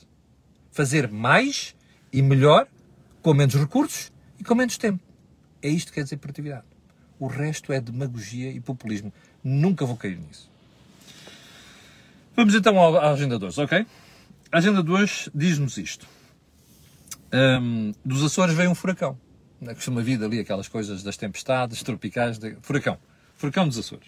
Fazer 0.71 1.11
mais 1.11 1.75
e 2.11 2.21
melhor, 2.21 2.67
com 3.21 3.33
menos 3.33 3.55
recursos 3.55 4.11
e 4.39 4.43
com 4.43 4.55
menos 4.55 4.77
tempo. 4.77 5.03
É 5.61 5.69
isto 5.69 5.89
que 5.89 5.95
quer 5.95 6.03
dizer 6.03 6.17
produtividade. 6.17 6.65
O 7.19 7.27
resto 7.27 7.73
é 7.73 7.81
demagogia 7.81 8.49
e 8.51 8.59
populismo. 8.59 9.13
Nunca 9.43 9.85
vou 9.85 9.97
cair 9.97 10.17
nisso. 10.17 10.49
Vamos 12.35 12.55
então 12.55 12.97
à 12.97 13.11
agenda 13.11 13.37
2, 13.37 13.57
ok? 13.57 13.85
A 14.51 14.57
agenda 14.57 14.81
2 14.81 15.29
diz-nos 15.35 15.77
isto. 15.77 16.07
Um, 17.33 17.91
dos 18.03 18.23
Açores 18.23 18.55
vem 18.55 18.67
um 18.67 18.75
furacão. 18.75 19.19
Costuma 19.75 20.01
vida 20.01 20.25
ali 20.25 20.39
aquelas 20.39 20.69
coisas 20.69 21.03
das 21.03 21.17
tempestades 21.17 21.83
tropicais. 21.83 22.39
De... 22.39 22.55
Furacão. 22.61 22.97
Furacão 23.35 23.67
dos 23.67 23.77
Açores. 23.77 24.07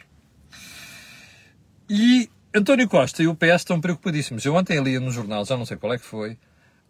E 1.89 2.29
António 2.55 2.87
Costa 2.87 3.21
e 3.21 3.27
o 3.27 3.35
PS 3.35 3.61
estão 3.61 3.81
preocupadíssimos. 3.81 4.45
Eu 4.45 4.55
ontem 4.55 4.81
li 4.81 4.97
no 4.97 5.11
jornal, 5.11 5.43
já 5.45 5.57
não 5.57 5.65
sei 5.65 5.75
qual 5.75 5.93
é 5.93 5.97
que 5.97 6.05
foi, 6.05 6.37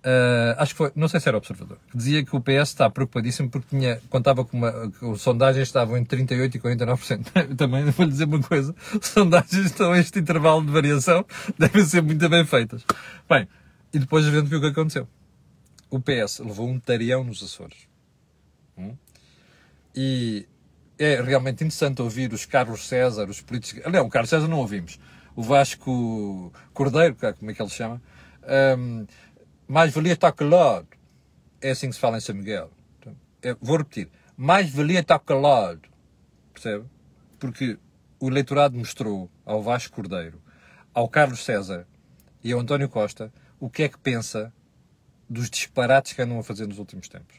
Uh, 0.04 0.58
acho 0.58 0.74
que 0.74 0.78
foi, 0.80 0.92
não 0.96 1.08
sei 1.08 1.20
se 1.20 1.28
era 1.28 1.38
observador, 1.38 1.78
que 1.92 1.96
dizia 1.96 2.26
que 2.26 2.36
o 2.36 2.42
PS 2.42 2.70
está 2.70 2.90
preocupadíssimo 2.90 3.52
porque 3.52 3.68
tinha, 3.70 4.02
contava 4.10 4.44
com 4.44 4.58
uma, 4.58 4.90
que 4.90 5.16
sondagens 5.20 5.68
estavam 5.68 5.96
entre 5.96 6.24
38% 6.26 6.56
e 6.56 6.60
49%. 6.60 7.26
Também 7.56 7.86
vou-lhe 7.86 8.12
dizer 8.12 8.26
uma 8.26 8.42
coisa, 8.42 8.74
sondagens 9.00 9.68
estão 9.68 9.92
a 9.92 10.00
este 10.00 10.18
intervalo 10.18 10.66
de 10.66 10.72
variação, 10.72 11.24
devem 11.58 11.86
ser 11.86 12.02
muito 12.02 12.28
bem 12.28 12.44
feitas. 12.46 12.84
Bem, 13.30 13.48
e 13.94 14.00
depois 14.00 14.26
gente 14.26 14.48
viu 14.48 14.58
o 14.58 14.62
que 14.62 14.70
aconteceu. 14.70 15.08
O 15.92 16.00
PS 16.00 16.40
levou 16.40 16.68
um 16.68 16.80
tarião 16.80 17.24
nos 17.24 17.44
Açores. 17.44 17.88
Hum? 18.76 18.96
E 19.96 20.48
é 20.98 21.22
realmente 21.22 21.64
interessante 21.64 22.02
ouvir 22.02 22.34
os 22.34 22.46
Carlos 22.46 22.88
César, 22.88 23.30
os 23.30 23.42
políticos. 23.42 23.86
Aliás, 23.86 24.06
o 24.06 24.10
Carlos 24.10 24.30
César 24.30 24.48
não 24.48 24.58
ouvimos. 24.58 25.00
O 25.36 25.44
Vasco 25.44 26.52
Cordeiro, 26.74 27.16
como 27.38 27.52
é 27.52 27.54
que 27.54 27.62
ele 27.62 27.70
se 27.70 27.76
chama? 27.76 28.02
Um, 28.78 29.06
mais 29.72 29.94
valia 29.94 30.12
estar 30.12 30.34
calado. 30.34 30.90
É 31.62 31.72
assim 31.72 31.88
que 31.88 31.96
se 31.96 32.00
fala 32.02 32.18
em 32.18 32.20
São 32.20 32.36
Miguel. 32.36 32.70
É, 33.42 33.56
vou 33.62 33.78
repetir. 33.78 34.10
Mais 34.36 34.70
valia 34.70 35.00
estar 35.00 35.18
calado. 35.20 35.88
Percebe? 36.54 36.86
Porque 37.40 37.80
o 38.20 38.28
eleitorado 38.28 38.78
mostrou 38.78 39.32
ao 39.46 39.64
Vasco 39.64 39.96
Cordeiro, 39.96 40.42
ao 40.94 41.08
Carlos 41.08 41.46
César 41.46 41.88
e 42.44 42.52
ao 42.52 42.60
António 42.60 42.90
Costa 42.90 43.32
o 43.62 43.70
que 43.70 43.84
é 43.84 43.88
que 43.88 43.98
pensa 43.98 44.54
dos 45.30 45.50
disparates 45.50 46.12
que 46.12 46.22
andam 46.22 46.38
a 46.38 46.44
fazer 46.44 46.68
nos 46.68 46.78
últimos 46.78 47.08
tempos. 47.08 47.38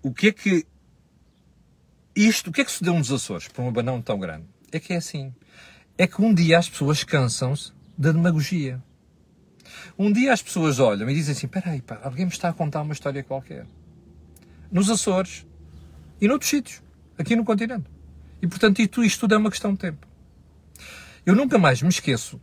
O 0.00 0.14
que 0.14 0.28
é 0.28 0.32
que 0.32 0.64
isto, 2.14 2.50
o 2.50 2.52
que 2.52 2.60
é 2.60 2.64
que 2.64 2.70
se 2.70 2.84
deu 2.84 2.94
nos 2.94 3.10
Açores 3.10 3.48
por 3.48 3.62
um 3.62 3.68
abanão 3.68 4.00
tão 4.00 4.16
grande? 4.20 4.46
É 4.70 4.78
que 4.78 4.92
é 4.92 4.96
assim. 4.96 5.34
É 5.98 6.06
que 6.06 6.22
um 6.22 6.32
dia 6.32 6.56
as 6.56 6.68
pessoas 6.68 7.02
cansam-se 7.02 7.72
da 7.98 8.12
demagogia. 8.12 8.80
Um 9.98 10.12
dia 10.12 10.32
as 10.32 10.42
pessoas 10.42 10.78
olham 10.78 11.08
e 11.08 11.14
dizem 11.14 11.32
assim: 11.32 11.48
peraí, 11.48 11.80
pá, 11.80 11.98
alguém 12.02 12.26
me 12.26 12.32
está 12.32 12.50
a 12.50 12.52
contar 12.52 12.82
uma 12.82 12.92
história 12.92 13.22
qualquer. 13.22 13.66
Nos 14.70 14.90
Açores 14.90 15.46
e 16.20 16.28
noutros 16.28 16.50
sítios, 16.50 16.82
aqui 17.18 17.34
no 17.34 17.44
continente. 17.44 17.88
E 18.42 18.46
portanto, 18.46 18.80
isto, 18.80 19.20
tudo 19.20 19.34
é 19.34 19.38
uma 19.38 19.50
questão 19.50 19.72
de 19.72 19.78
tempo. 19.78 20.06
Eu 21.24 21.34
nunca 21.34 21.58
mais 21.58 21.80
me 21.80 21.88
esqueço 21.88 22.40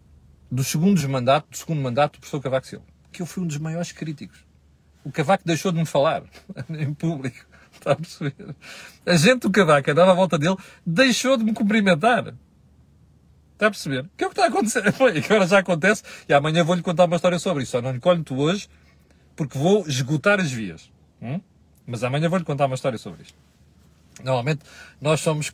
dos 0.52 0.68
segundos 0.68 1.06
mandato, 1.06 1.50
do 1.50 1.58
segundo 1.58 1.82
mandato 1.82 2.14
do 2.14 2.20
professor 2.20 2.42
Cavaco 2.42 2.68
Silva, 2.68 2.86
que 3.12 3.22
eu 3.22 3.26
fui 3.26 3.44
um 3.44 3.48
dos 3.48 3.58
maiores 3.58 3.92
críticos. 3.92 4.46
O 5.04 5.12
Cavaco 5.12 5.44
deixou 5.46 5.72
de 5.72 5.78
me 5.78 5.86
falar 5.86 6.24
em 6.70 6.94
público. 6.94 7.46
Está 7.72 7.92
a 7.92 7.96
perceber? 7.96 8.56
A 9.06 9.16
gente 9.16 9.42
do 9.42 9.52
Cavaco 9.52 9.92
andava 9.92 10.12
à 10.12 10.16
volta 10.16 10.38
dele, 10.38 10.56
deixou 10.86 11.38
de 11.38 11.44
me 11.44 11.54
cumprimentar. 11.54 12.34
Está 13.64 13.68
a 13.68 13.72
perceber? 13.72 14.02
O 14.02 14.10
que 14.18 14.24
é 14.26 14.28
o 14.28 14.30
que 14.30 14.34
está 14.34 14.44
a 14.44 14.48
acontecer? 14.50 14.92
Foi, 14.92 15.18
agora 15.18 15.48
já 15.48 15.60
acontece 15.60 16.04
e 16.28 16.34
amanhã 16.34 16.66
vou-lhe 16.66 16.82
contar 16.82 17.06
uma 17.06 17.16
história 17.16 17.40
sobre 17.40 17.64
isso. 17.64 17.72
Só 17.72 17.82
não 17.82 17.94
lhe 17.94 18.00
conto 18.00 18.36
hoje 18.36 18.68
porque 19.38 19.58
vou 19.58 19.88
esgotar 19.88 20.42
as 20.42 20.52
vias. 20.52 20.92
Hum? 21.22 21.40
Mas 21.88 22.04
amanhã 22.04 22.28
vou-lhe 22.28 22.44
contar 22.44 22.66
uma 22.66 22.76
história 22.76 22.98
sobre 22.98 23.24
isto. 23.24 23.38
Normalmente, 24.22 24.64
nós 25.00 25.22
somos 25.22 25.54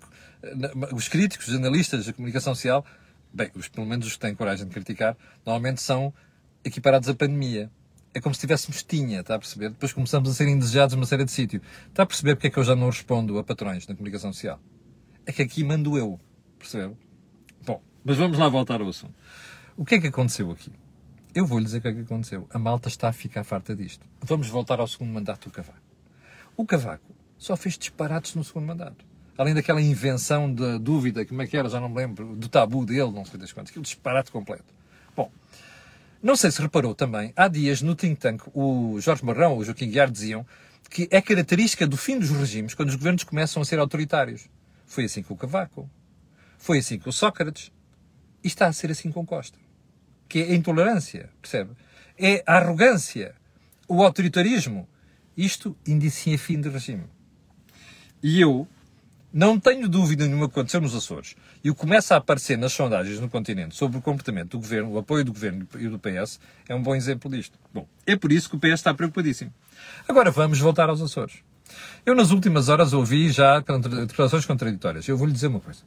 os 0.92 1.08
críticos, 1.08 1.50
os 1.50 1.56
analistas 1.56 2.08
da 2.08 2.14
comunicação 2.14 2.56
social, 2.56 2.84
bem, 3.32 3.52
os, 3.54 3.68
pelo 3.68 3.86
menos 3.86 4.08
os 4.08 4.14
que 4.14 4.20
têm 4.20 4.34
coragem 4.34 4.66
de 4.66 4.74
criticar, 4.74 5.16
normalmente 5.46 5.80
são 5.80 6.12
equiparados 6.64 7.08
à 7.10 7.14
pandemia. 7.14 7.70
É 8.12 8.20
como 8.20 8.34
se 8.34 8.42
tivéssemos 8.42 8.82
tinha, 8.82 9.20
está 9.20 9.36
a 9.36 9.40
perceber? 9.40 9.70
Depois 9.70 9.94
começamos 9.94 10.32
a 10.32 10.34
ser 10.34 10.48
indesejados 10.48 10.96
numa 10.96 11.06
série 11.06 11.26
de 11.26 11.32
sítios. 11.32 11.62
Está 11.90 12.04
a 12.04 12.06
perceber 12.08 12.34
porque 12.34 12.48
é 12.48 12.50
que 12.50 12.58
eu 12.58 12.64
já 12.64 12.76
não 12.76 12.88
respondo 12.88 13.38
a 13.38 13.44
patrões 13.44 13.88
na 13.88 13.94
comunicação 13.94 14.34
social? 14.34 14.60
É 15.28 15.32
que 15.32 15.44
aqui 15.44 15.64
mando 15.64 15.96
eu, 15.96 16.20
percebe? 16.58 16.96
Mas 18.04 18.18
vamos 18.18 18.38
lá 18.38 18.48
voltar 18.48 18.82
ao 18.82 18.88
assunto. 18.88 19.14
O 19.76 19.86
que 19.86 19.96
é 19.96 20.02
que 20.02 20.08
aconteceu 20.08 20.52
aqui? 20.52 20.72
Eu 21.34 21.46
vou-lhe 21.46 21.66
dizer 21.66 21.78
o 21.78 21.82
que 21.82 21.88
é 21.88 21.94
que 21.94 22.02
aconteceu. 22.02 22.48
A 22.52 22.60
malta 22.60 22.88
está 22.88 23.10
a 23.10 23.14
ficar 23.14 23.44
farta 23.44 23.76
disto. 23.76 24.06
Vamos 24.22 24.48
voltar 24.48 24.80
ao 24.80 24.88
segundo 24.88 25.12
mandato 25.12 25.50
do 25.50 25.54
Cavaco. 25.54 25.80
O 26.58 26.66
Cavaco 26.66 27.16
só 27.38 27.56
fez 27.56 27.78
disparates 27.78 28.36
no 28.36 28.44
segundo 28.44 28.66
mandato. 28.66 29.06
além 29.38 29.54
daquela 29.54 29.82
invenção 29.82 30.54
da 30.54 30.78
dúvida, 30.78 31.26
como 31.26 31.42
é 31.42 31.48
que 31.48 31.56
era, 31.56 31.70
já 31.70 31.80
não 31.80 31.88
me 31.88 31.96
lembro, 31.96 32.36
do 32.36 32.50
tabu 32.50 32.86
dele, 32.86 33.10
não 33.12 33.24
sei 33.24 33.40
das 33.40 33.54
quantas, 33.54 33.70
aquilo 33.70 33.84
disparate 33.84 34.32
completo. 34.32 34.66
Bom, 35.16 35.32
não 36.22 36.36
sei 36.36 36.52
se 36.52 36.62
reparou 36.62 36.94
também, 36.94 37.32
há 37.38 37.48
dias 37.48 37.82
no 37.82 37.96
think 37.96 38.20
tank 38.20 38.44
o 38.54 39.00
Jorge 39.00 39.24
Marrão, 39.24 39.58
o 39.58 39.64
Joaquim 39.64 39.90
Guiar 39.90 40.12
diziam 40.12 40.46
que 40.90 41.08
é 41.10 41.22
característica 41.22 41.88
do 41.88 41.96
fim 41.96 42.20
dos 42.20 42.30
regimes 42.32 42.74
quando 42.74 42.90
os 42.90 42.96
governos 42.96 43.24
começam 43.24 43.62
a 43.62 43.66
ser 43.66 43.80
autoritários. 43.80 44.50
Foi 44.86 45.06
assim 45.06 45.24
com 45.24 45.34
o 45.36 45.38
Cavaco. 45.38 45.90
Foi 46.58 46.80
assim 46.80 47.00
com 47.00 47.10
o 47.10 47.14
Sócrates. 47.14 47.72
E 48.44 48.48
está 48.48 48.68
a 48.68 48.74
ser 48.74 48.92
assim 48.92 49.12
com 49.12 49.26
Costa. 49.26 49.58
Que 50.28 50.40
é 50.40 50.52
a 50.52 50.56
intolerância, 50.56 51.30
percebe? 51.42 51.72
É 52.18 52.44
a 52.46 52.58
arrogância, 52.58 53.36
o 53.88 54.04
autoritarismo. 54.04 54.88
Isto 55.36 55.76
indicia 55.88 56.38
fim 56.38 56.60
de 56.60 56.70
regime. 56.70 57.06
E 58.22 58.40
eu 58.42 58.68
não 59.32 59.60
tenho 59.60 59.88
dúvida 59.88 60.26
nenhuma 60.26 60.48
que 60.48 60.54
aconteceu 60.54 60.82
nos 60.82 60.96
Açores. 60.96 61.36
E 61.64 61.70
o 61.70 61.76
que 61.76 61.82
começa 61.82 62.16
a 62.16 62.18
aparecer 62.18 62.58
nas 62.58 62.74
sondagens 62.74 63.20
no 63.20 63.30
continente 63.30 63.76
sobre 63.76 63.98
o 63.98 64.02
comportamento 64.02 64.52
do 64.52 64.60
governo, 64.60 64.92
o 64.92 64.98
apoio 64.98 65.24
do 65.24 65.32
governo 65.32 65.68
e 65.78 65.88
do 65.88 66.00
PS, 66.00 66.40
é 66.68 66.76
um 66.76 66.82
bom 66.82 66.96
exemplo 66.96 67.30
disto. 67.30 67.58
Bom, 67.74 67.88
é 68.06 68.16
por 68.16 68.32
isso 68.32 68.50
que 68.50 68.56
o 68.56 68.60
PS 68.60 68.74
está 68.74 68.94
preocupadíssimo. 68.94 69.54
Agora 70.08 70.32
vamos 70.32 70.60
voltar 70.60 70.90
aos 70.90 71.02
Açores. 71.02 71.44
Eu, 72.06 72.16
nas 72.16 72.32
últimas 72.32 72.70
horas, 72.70 72.94
ouvi 72.94 73.30
já 73.32 73.60
declarações 73.60 74.46
contraditórias. 74.46 75.08
Eu 75.08 75.16
vou-lhe 75.16 75.34
dizer 75.34 75.48
uma 75.48 75.60
coisa. 75.60 75.84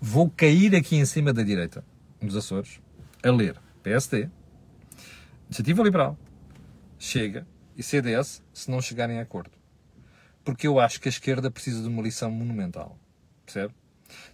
Vou 0.00 0.28
cair 0.28 0.76
aqui 0.76 0.96
em 0.96 1.06
cima 1.06 1.32
da 1.32 1.42
direita, 1.42 1.82
nos 2.20 2.36
Açores, 2.36 2.80
a 3.22 3.30
ler 3.30 3.56
PSD, 3.82 4.28
Iniciativa 5.46 5.82
Liberal, 5.82 6.18
Chega 6.98 7.46
e 7.74 7.82
CDS, 7.82 8.42
se 8.52 8.70
não 8.70 8.82
chegarem 8.82 9.18
a 9.18 9.22
acordo. 9.22 9.52
Porque 10.44 10.66
eu 10.66 10.78
acho 10.78 11.00
que 11.00 11.08
a 11.08 11.10
esquerda 11.10 11.50
precisa 11.50 11.80
de 11.80 11.88
uma 11.88 12.02
lição 12.02 12.30
monumental. 12.30 12.98
Percebe? 13.46 13.74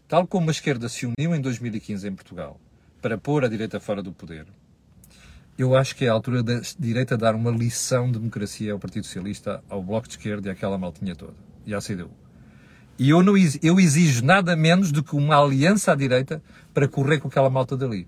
Tal 0.08 0.26
como 0.26 0.48
a 0.48 0.52
esquerda 0.52 0.88
se 0.88 1.06
uniu 1.06 1.34
em 1.34 1.40
2015 1.40 2.08
em 2.08 2.14
Portugal 2.14 2.60
para 3.00 3.16
pôr 3.16 3.44
a 3.44 3.48
direita 3.48 3.78
fora 3.78 4.02
do 4.02 4.12
poder, 4.12 4.46
eu 5.56 5.76
acho 5.76 5.94
que 5.94 6.04
é 6.04 6.08
a 6.08 6.12
altura 6.12 6.42
da 6.42 6.60
direita 6.76 7.16
dar 7.16 7.36
uma 7.36 7.52
lição 7.52 8.06
de 8.06 8.18
democracia 8.18 8.72
ao 8.72 8.80
Partido 8.80 9.06
Socialista, 9.06 9.62
ao 9.68 9.80
Bloco 9.80 10.08
de 10.08 10.14
Esquerda 10.14 10.48
e 10.48 10.50
àquela 10.50 10.76
maltinha 10.76 11.14
toda. 11.14 11.34
E 11.64 11.72
à 11.72 11.78
CDU. 11.78 12.21
E 13.02 13.10
eu, 13.10 13.20
não, 13.20 13.34
eu 13.60 13.80
exijo 13.80 14.24
nada 14.24 14.54
menos 14.54 14.92
do 14.92 15.02
que 15.02 15.16
uma 15.16 15.36
aliança 15.36 15.90
à 15.90 15.94
direita 15.96 16.40
para 16.72 16.86
correr 16.86 17.18
com 17.18 17.26
aquela 17.26 17.50
malta 17.50 17.76
dali. 17.76 18.06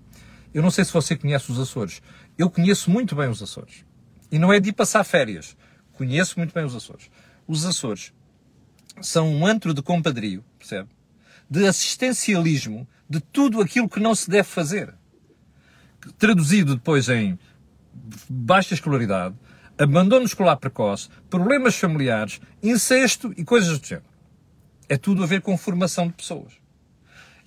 Eu 0.53 0.63
não 0.63 0.71
sei 0.71 0.85
se 0.85 0.93
você 0.93 1.17
conhece 1.17 1.51
os 1.51 1.59
Açores. 1.59 2.01
Eu 2.37 2.49
conheço 2.49 2.89
muito 2.89 3.13
bem 3.13 3.27
os 3.27 3.43
Açores. 3.43 3.83
E 4.31 4.39
não 4.39 4.53
é 4.53 4.59
de 4.61 4.69
ir 4.69 4.71
passar 4.71 5.03
férias. 5.03 5.57
Conheço 5.91 6.39
muito 6.39 6.53
bem 6.53 6.63
os 6.63 6.73
Açores. 6.73 7.11
Os 7.45 7.65
Açores 7.65 8.13
são 9.01 9.35
um 9.35 9.45
antro 9.45 9.73
de 9.73 9.81
compadrio, 9.81 10.45
percebe? 10.57 10.87
De 11.49 11.67
assistencialismo 11.67 12.87
de 13.09 13.19
tudo 13.19 13.59
aquilo 13.59 13.89
que 13.89 13.99
não 13.99 14.15
se 14.15 14.29
deve 14.29 14.47
fazer. 14.47 14.93
Traduzido 16.17 16.73
depois 16.73 17.09
em 17.09 17.37
baixa 18.29 18.73
escolaridade, 18.73 19.35
abandono 19.77 20.23
escolar 20.23 20.55
precoce, 20.55 21.09
problemas 21.29 21.75
familiares, 21.75 22.39
incesto 22.63 23.33
e 23.35 23.43
coisas 23.43 23.77
do 23.77 23.85
género. 23.85 24.14
É 24.87 24.97
tudo 24.97 25.23
a 25.23 25.27
ver 25.27 25.41
com 25.41 25.57
formação 25.57 26.07
de 26.07 26.13
pessoas. 26.13 26.53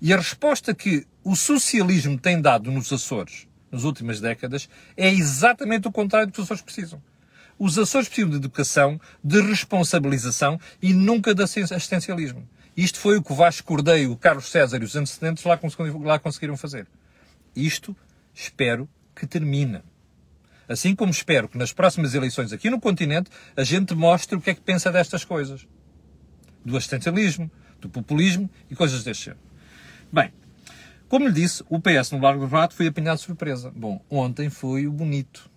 E 0.00 0.12
a 0.12 0.16
resposta 0.16 0.74
que 0.74 1.06
o 1.24 1.34
socialismo 1.34 2.18
tem 2.18 2.40
dado 2.40 2.70
nos 2.70 2.92
Açores 2.92 3.46
nas 3.70 3.84
últimas 3.84 4.20
décadas 4.20 4.68
é 4.96 5.08
exatamente 5.08 5.86
o 5.88 5.92
contrário 5.92 6.28
do 6.28 6.32
que 6.32 6.40
os 6.40 6.46
Açores 6.46 6.62
precisam. 6.62 7.02
Os 7.58 7.78
Açores 7.78 8.08
precisam 8.08 8.30
de 8.30 8.36
educação, 8.36 9.00
de 9.22 9.40
responsabilização 9.40 10.60
e 10.80 10.94
nunca 10.94 11.34
de 11.34 11.42
assistencialismo. 11.42 12.48
Isto 12.76 13.00
foi 13.00 13.18
o 13.18 13.22
que 13.22 13.32
o 13.32 13.34
Vasco 13.34 13.66
Cordeiro, 13.66 14.12
o 14.12 14.16
Carlos 14.16 14.48
César 14.48 14.80
e 14.80 14.84
os 14.84 14.94
antecedentes 14.94 15.42
lá, 15.42 15.58
lá 16.04 16.18
conseguiram 16.18 16.56
fazer. 16.56 16.86
Isto 17.54 17.96
espero 18.32 18.88
que 19.16 19.26
termine. 19.26 19.82
Assim 20.68 20.94
como 20.94 21.10
espero 21.10 21.48
que 21.48 21.58
nas 21.58 21.72
próximas 21.72 22.14
eleições 22.14 22.52
aqui 22.52 22.70
no 22.70 22.80
continente 22.80 23.30
a 23.56 23.64
gente 23.64 23.94
mostre 23.94 24.36
o 24.36 24.40
que 24.40 24.50
é 24.50 24.54
que 24.54 24.60
pensa 24.60 24.92
destas 24.92 25.24
coisas. 25.24 25.66
Do 26.68 26.76
assistencialismo, 26.76 27.50
do 27.80 27.88
populismo 27.88 28.50
e 28.70 28.76
coisas 28.76 29.02
deste 29.02 29.26
género. 29.26 29.42
Bem, 30.12 30.32
como 31.08 31.26
lhe 31.26 31.32
disse, 31.32 31.64
o 31.70 31.80
PS 31.80 32.10
no 32.10 32.20
Largo 32.20 32.46
do 32.46 32.54
Rato 32.54 32.74
foi 32.74 32.86
apanhado 32.86 33.16
de 33.16 33.24
surpresa. 33.24 33.72
Bom, 33.74 34.04
ontem 34.10 34.50
foi 34.50 34.86
o 34.86 34.92
bonito. 34.92 35.50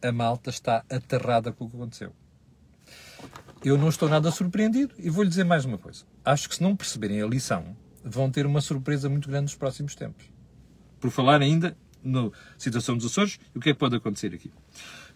A 0.00 0.12
malta 0.12 0.50
está 0.50 0.84
aterrada 0.88 1.50
com 1.50 1.64
o 1.64 1.70
que 1.70 1.76
aconteceu. 1.76 2.12
Eu 3.64 3.76
não 3.76 3.88
estou 3.88 4.08
nada 4.08 4.30
surpreendido 4.30 4.94
e 4.98 5.10
vou-lhe 5.10 5.28
dizer 5.28 5.44
mais 5.44 5.64
uma 5.64 5.78
coisa. 5.78 6.04
Acho 6.24 6.48
que 6.48 6.54
se 6.54 6.62
não 6.62 6.76
perceberem 6.76 7.20
a 7.20 7.26
lição, 7.26 7.76
vão 8.04 8.30
ter 8.30 8.46
uma 8.46 8.60
surpresa 8.60 9.08
muito 9.08 9.28
grande 9.28 9.44
nos 9.44 9.56
próximos 9.56 9.96
tempos. 9.96 10.26
Por 11.00 11.10
falar 11.10 11.40
ainda 11.40 11.76
na 12.00 12.30
situação 12.56 12.96
dos 12.96 13.06
Açores 13.06 13.40
o 13.54 13.58
que 13.58 13.70
é 13.70 13.72
que 13.72 13.78
pode 13.80 13.96
acontecer 13.96 14.32
aqui. 14.32 14.52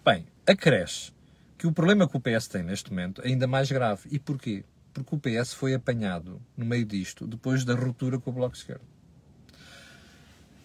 Bem, 0.05 0.27
acresce 0.45 1.13
que 1.57 1.67
o 1.67 1.73
problema 1.73 2.09
que 2.09 2.17
o 2.17 2.21
PS 2.21 2.49
tem 2.49 2.63
neste 2.63 2.91
momento 2.91 3.21
é 3.23 3.29
ainda 3.29 3.47
mais 3.47 3.71
grave. 3.71 4.09
E 4.11 4.19
porquê? 4.19 4.65
Porque 4.93 5.15
o 5.15 5.19
PS 5.19 5.53
foi 5.55 5.75
apanhado 5.75 6.41
no 6.57 6.65
meio 6.65 6.85
disto 6.85 7.27
depois 7.27 7.65
da 7.65 7.75
ruptura 7.75 8.19
com 8.19 8.31
o 8.31 8.33
Bloco 8.33 8.53
de 8.53 8.59
Esquerda. 8.59 8.85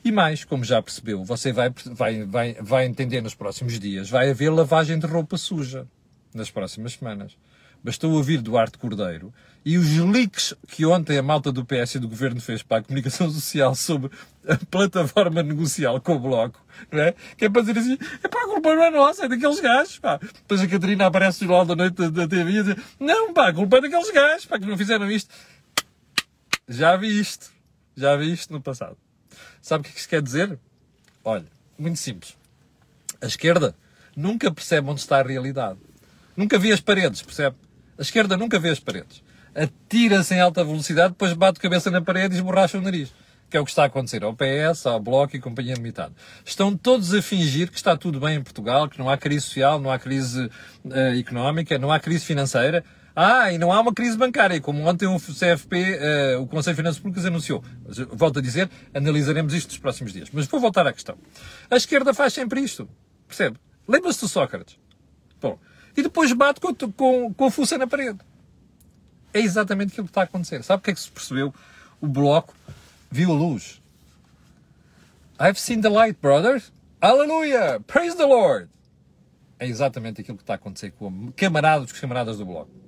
E 0.04 0.12
mais, 0.12 0.44
como 0.44 0.66
já 0.66 0.82
percebeu, 0.82 1.24
você 1.24 1.54
vai, 1.54 1.74
vai, 1.86 2.26
vai, 2.26 2.54
vai 2.56 2.86
entender 2.86 3.22
nos 3.22 3.34
próximos 3.34 3.80
dias, 3.80 4.10
vai 4.10 4.30
haver 4.30 4.50
lavagem 4.50 5.00
de 5.00 5.08
roupa 5.08 5.38
suja 5.38 5.88
nas 6.34 6.52
próximas 6.52 6.94
semanas. 6.94 7.38
Bastou 7.84 8.12
ouvir 8.14 8.42
Duarte 8.42 8.78
Cordeiro 8.78 9.34
e 9.66 9.78
os 9.78 9.98
leaks 9.98 10.54
que 10.68 10.86
ontem 10.86 11.18
a 11.18 11.24
malta 11.24 11.52
do 11.52 11.66
PS 11.66 11.96
e 11.96 12.00
do 12.00 12.08
Governo 12.08 12.40
fez 12.40 12.64
para 12.64 12.78
a 12.78 12.84
comunicação 12.84 13.30
social 13.30 13.76
sobre 13.76 14.10
a 14.48 14.58
plataforma 14.70 15.44
negocial 15.44 16.00
com 16.00 16.16
o 16.16 16.20
Bloco, 16.20 16.66
não 16.92 17.02
é? 17.02 17.14
Que 17.38 17.46
é 17.46 17.50
para 17.50 17.62
dizer 17.62 17.78
assim, 17.78 17.98
é 18.24 18.28
pá, 18.28 18.44
a 18.44 18.48
culpa 18.48 18.76
não 18.76 18.84
é 18.84 18.92
nossa, 18.92 19.26
é 19.26 19.28
daqueles 19.28 19.60
gajos, 19.60 20.00
pá. 20.00 20.18
Depois 20.18 20.62
a 20.62 20.68
Catarina 20.68 21.08
aparece 21.08 21.44
no 21.44 21.48
final 21.50 21.66
da 21.66 21.76
noite 21.76 22.10
da, 22.10 22.28
TV 22.28 22.52
e 22.52 22.64
diz, 22.64 22.76
não, 23.00 23.34
pá, 23.34 23.50
a 23.50 23.54
culpa 23.54 23.78
é 23.78 23.82
daqueles 23.82 24.12
gajos, 24.12 24.46
pá, 24.46 24.60
que 24.60 24.66
não 24.66 24.78
fizeram 24.78 25.10
isto. 25.10 25.34
Já 26.68 26.96
vi 26.96 27.20
isto. 27.20 27.52
Já 27.96 28.16
vi 28.16 28.32
isto 28.32 28.52
no 28.52 28.62
passado. 28.62 28.98
Sabe 29.62 29.88
o 29.88 29.92
que 29.92 29.98
isso 29.98 30.10
quer 30.10 30.22
dizer? 30.22 30.58
Olha, 31.24 31.46
muito 31.78 32.00
simples. 32.00 32.36
A 33.22 33.26
esquerda 33.26 33.76
nunca 34.16 34.52
percebe 34.52 34.90
onde 34.90 35.00
está 35.00 35.20
a 35.20 35.24
realidade. 35.24 35.80
Nunca 36.36 36.58
vê 36.58 36.72
as 36.72 36.82
paredes, 36.82 37.22
percebe? 37.22 37.56
A 38.04 38.06
esquerda 38.06 38.36
nunca 38.36 38.60
vê 38.60 38.70
as 38.70 38.82
paredes. 38.82 39.24
Atira-se 39.56 40.36
em 40.36 40.42
alta 40.42 40.62
velocidade, 40.62 41.14
depois 41.14 41.32
bate 41.32 41.58
a 41.58 41.62
cabeça 41.62 41.90
na 41.90 42.02
parede 42.02 42.36
e 42.36 42.38
esborracha 42.38 42.78
o 42.78 42.82
nariz. 42.82 43.14
Que 43.50 43.56
é 43.56 43.62
o 43.62 43.64
que 43.64 43.72
está 43.72 43.84
a 43.84 43.86
acontecer 43.86 44.26
ao 44.26 44.36
PS, 44.36 44.86
ao 44.88 45.00
Bloco 45.00 45.38
e 45.38 45.40
Companhia 45.40 45.74
Limitada. 45.74 46.12
Estão 46.44 46.76
todos 46.76 47.14
a 47.14 47.22
fingir 47.22 47.72
que 47.72 47.78
está 47.78 47.96
tudo 47.96 48.20
bem 48.20 48.36
em 48.36 48.44
Portugal, 48.44 48.90
que 48.90 49.00
não 49.00 49.10
há 49.10 49.16
crise 49.16 49.46
social, 49.46 49.80
não 49.80 49.90
há 49.90 49.98
crise 49.98 50.50
uh, 50.84 51.18
económica, 51.18 51.80
não 51.80 51.94
há 51.94 51.98
crise 51.98 52.26
financeira. 52.26 52.84
Ah, 53.16 53.54
e 53.54 53.58
não 53.58 53.72
há 53.72 53.80
uma 53.80 53.94
crise 53.94 54.18
bancária, 54.18 54.60
como 54.60 54.86
ontem 54.86 55.08
o 55.08 55.18
CFP, 55.18 55.76
uh, 55.78 55.98
eh, 56.02 56.38
o 56.40 56.46
Conselho 56.46 56.76
de 56.76 56.82
Finanças 56.82 57.00
Públicas, 57.00 57.26
anunciou. 57.26 57.64
Volto 58.12 58.40
a 58.40 58.42
dizer, 58.42 58.70
analisaremos 58.94 59.54
isto 59.54 59.70
nos 59.70 59.78
próximos 59.78 60.12
dias. 60.12 60.28
Mas 60.34 60.46
vou 60.48 60.60
voltar 60.60 60.86
à 60.86 60.92
questão. 60.92 61.16
A 61.72 61.78
esquerda 61.78 62.14
faz 62.14 62.34
sempre 62.34 62.60
isto. 62.60 62.90
Percebe? 63.30 63.58
Lembra-se 63.88 64.20
do 64.20 64.28
Sócrates. 64.28 64.78
Bom, 65.40 65.58
e 65.96 66.02
depois 66.02 66.32
bate 66.34 66.60
com, 66.60 66.74
com, 66.74 67.34
com 67.34 67.46
a 67.46 67.52
fuça 67.52 67.78
na 67.78 67.88
parede. 67.88 68.20
É 69.34 69.40
exatamente 69.40 69.92
aquilo 69.92 70.06
que 70.06 70.12
está 70.12 70.22
a 70.22 70.26
acontecer. 70.26 70.64
Sabe 70.64 70.82
o 70.82 70.84
que 70.84 70.92
é 70.92 70.94
que 70.94 71.00
se 71.00 71.12
percebeu? 71.12 71.54
O 72.00 72.08
bloco 72.08 72.54
viu 73.10 73.32
a 73.32 73.34
luz. 73.34 73.82
I've 75.40 75.60
seen 75.60 75.82
the 75.82 75.90
light, 75.90 76.20
brothers. 76.22 76.72
Hallelujah! 77.02 77.80
Praise 77.82 78.16
the 78.16 78.26
Lord! 78.26 78.70
É 79.60 79.68
exatamente 79.68 80.22
aquilo 80.22 80.38
que 80.38 80.44
está 80.44 80.54
a 80.54 80.56
acontecer 80.56 80.92
com 80.92 81.32
camaradas, 81.36 81.92
os 81.92 82.00
camaradas 82.00 82.38
do 82.38 82.46
bloco. 82.46 82.84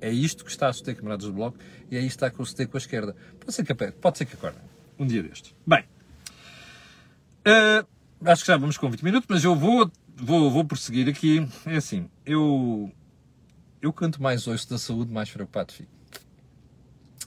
É 0.00 0.10
isto 0.10 0.44
que 0.44 0.50
está 0.50 0.68
a 0.68 0.72
suceder, 0.72 0.96
camaradas 0.96 1.26
do 1.26 1.32
Bloco, 1.32 1.58
e 1.90 1.96
é 1.96 2.00
isto 2.00 2.18
que 2.18 2.24
está 2.24 2.42
a 2.42 2.44
suceder 2.44 2.68
com 2.68 2.76
a 2.76 2.78
esquerda. 2.78 3.16
Pode 3.40 3.52
ser 3.52 3.64
que, 3.64 3.74
pode 3.74 4.18
ser 4.18 4.24
que 4.26 4.34
acorde. 4.34 4.58
Um 4.98 5.06
dia 5.06 5.22
destes. 5.22 5.54
Bem. 5.66 5.84
Uh, 7.46 7.86
acho 8.24 8.42
que 8.42 8.48
já 8.48 8.56
vamos 8.56 8.76
com 8.76 8.90
20 8.90 9.02
minutos, 9.02 9.26
mas 9.28 9.44
eu 9.44 9.54
vou, 9.54 9.90
vou, 10.16 10.50
vou 10.50 10.64
prosseguir 10.64 11.08
aqui. 11.08 11.46
É 11.64 11.76
assim, 11.76 12.08
eu, 12.24 12.90
eu 13.80 13.92
canto 13.92 14.22
mais 14.22 14.46
hoje 14.46 14.66
da 14.68 14.78
saúde, 14.78 15.12
mais 15.12 15.30
preocupado 15.30 15.72
fico. 15.72 15.90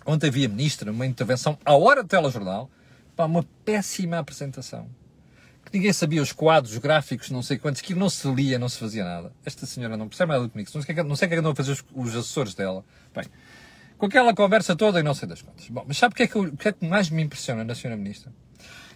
Ontem 0.06 0.32
vi 0.32 0.46
a 0.46 0.50
ministra 0.50 0.92
uma 0.92 1.06
intervenção 1.06 1.58
à 1.64 1.76
hora 1.76 2.02
do 2.02 2.10
telejornal, 2.10 2.70
para 3.16 3.26
uma 3.26 3.44
péssima 3.64 4.18
apresentação 4.18 4.90
que 5.70 5.78
ninguém 5.78 5.94
sabia 5.94 6.22
os 6.22 6.32
quadros, 6.32 6.74
os 6.74 6.80
gráficos, 6.80 7.30
não 7.30 7.44
sei 7.44 7.58
quantos, 7.58 7.82
que 7.82 7.94
não 7.94 8.10
se 8.10 8.28
lia, 8.32 8.58
não 8.58 8.68
se 8.68 8.80
fazia 8.80 9.04
nada. 9.04 9.32
Esta 9.46 9.66
senhora 9.66 9.96
não 9.96 10.08
percebe 10.08 10.32
nada 10.32 10.50
comigo, 10.50 10.70
não 10.74 10.82
sei 10.82 10.92
o 10.92 10.96
que, 10.96 11.00
é 11.00 11.04
não 11.04 11.16
sei 11.16 11.28
que 11.28 11.36
é 11.36 11.38
andam 11.38 11.52
a 11.52 11.56
fazer 11.56 11.72
os, 11.72 11.86
os 11.94 12.16
assessores 12.16 12.56
dela. 12.56 12.84
Bem, 13.16 13.26
com 13.98 14.08
aquela 14.08 14.34
conversa 14.34 14.76
toda 14.76 15.00
e 15.00 15.04
não 15.04 15.14
sei 15.14 15.28
das 15.28 15.42
contas. 15.42 15.68
Bom, 15.70 15.86
mas 15.88 15.98
sabe 15.98 16.14
o 16.14 16.16
que 16.16 16.24
é 16.24 16.28
que, 16.28 16.52
que, 16.58 16.68
é 16.70 16.72
que 16.72 16.86
mais 16.88 17.10
me 17.10 17.22
impressiona 17.22 17.64
na 17.64 17.76
senhora 17.76 17.98
Ministra? 17.98 18.32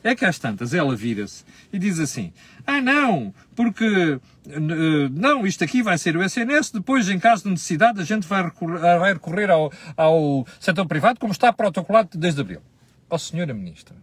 É 0.03 0.13
que 0.13 0.25
às 0.25 0.37
tantas 0.37 0.73
ela 0.73 0.95
vira-se 0.95 1.45
e 1.71 1.79
diz 1.79 1.99
assim: 1.99 2.33
Ah, 2.67 2.81
não, 2.81 3.33
porque 3.55 4.19
eh, 4.49 5.09
não, 5.11 5.47
isto 5.47 5.63
aqui 5.63 5.81
vai 5.81 5.97
ser 5.97 6.17
o 6.17 6.23
SNS, 6.23 6.71
depois, 6.71 7.09
em 7.09 7.17
caso 7.17 7.43
de 7.43 7.51
necessidade, 7.51 8.01
a 8.01 8.03
gente 8.03 8.27
vai 8.27 8.43
recorrer, 8.43 8.79
vai 8.79 9.13
recorrer 9.13 9.49
ao, 9.49 9.71
ao 9.95 10.45
setor 10.59 10.85
privado, 10.85 11.19
como 11.19 11.31
está 11.31 11.53
protocolado 11.53 12.17
desde 12.17 12.41
abril. 12.41 12.61
Ó, 13.09 13.15
oh, 13.15 13.19
Senhora 13.19 13.53
Ministra, 13.53 13.95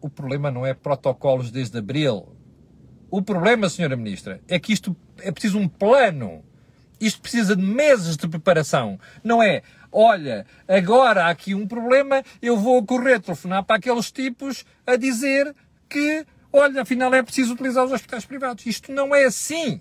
o 0.00 0.10
problema 0.10 0.50
não 0.50 0.66
é 0.66 0.74
protocolos 0.74 1.50
desde 1.50 1.78
abril. 1.78 2.34
O 3.10 3.22
problema, 3.22 3.68
Senhora 3.68 3.96
Ministra, 3.96 4.40
é 4.48 4.58
que 4.58 4.72
isto 4.72 4.96
é 5.20 5.30
preciso 5.30 5.58
um 5.58 5.68
plano. 5.68 6.42
Isto 7.00 7.20
precisa 7.20 7.54
de 7.54 7.62
meses 7.62 8.16
de 8.16 8.26
preparação. 8.26 8.98
Não 9.22 9.42
é, 9.42 9.62
olha, 9.94 10.44
agora 10.66 11.26
há 11.26 11.30
aqui 11.30 11.54
um 11.54 11.66
problema, 11.68 12.22
eu 12.42 12.56
vou 12.56 12.84
correr 12.84 13.20
telefonar 13.20 13.62
para 13.62 13.76
aqueles 13.76 14.10
tipos 14.10 14.64
a 14.84 14.96
dizer 14.96 15.54
que, 15.88 16.26
olha, 16.52 16.82
afinal 16.82 17.14
é 17.14 17.22
preciso 17.22 17.54
utilizar 17.54 17.84
os 17.84 17.92
hospitais 17.92 18.24
privados. 18.24 18.66
Isto 18.66 18.90
não 18.90 19.14
é 19.14 19.24
assim. 19.24 19.80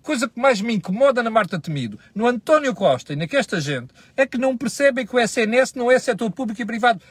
Coisa 0.00 0.28
que 0.28 0.40
mais 0.40 0.60
me 0.60 0.72
incomoda 0.72 1.22
na 1.22 1.28
Marta 1.28 1.58
Temido, 1.58 1.98
no 2.14 2.26
António 2.26 2.74
Costa 2.74 3.12
e 3.12 3.16
naquesta 3.16 3.60
gente, 3.60 3.92
é 4.16 4.24
que 4.24 4.38
não 4.38 4.56
percebem 4.56 5.04
que 5.04 5.14
o 5.14 5.20
SNS 5.20 5.74
não 5.74 5.90
é 5.90 5.98
setor 5.98 6.30
público 6.30 6.62
e 6.62 6.64
privado. 6.64 7.02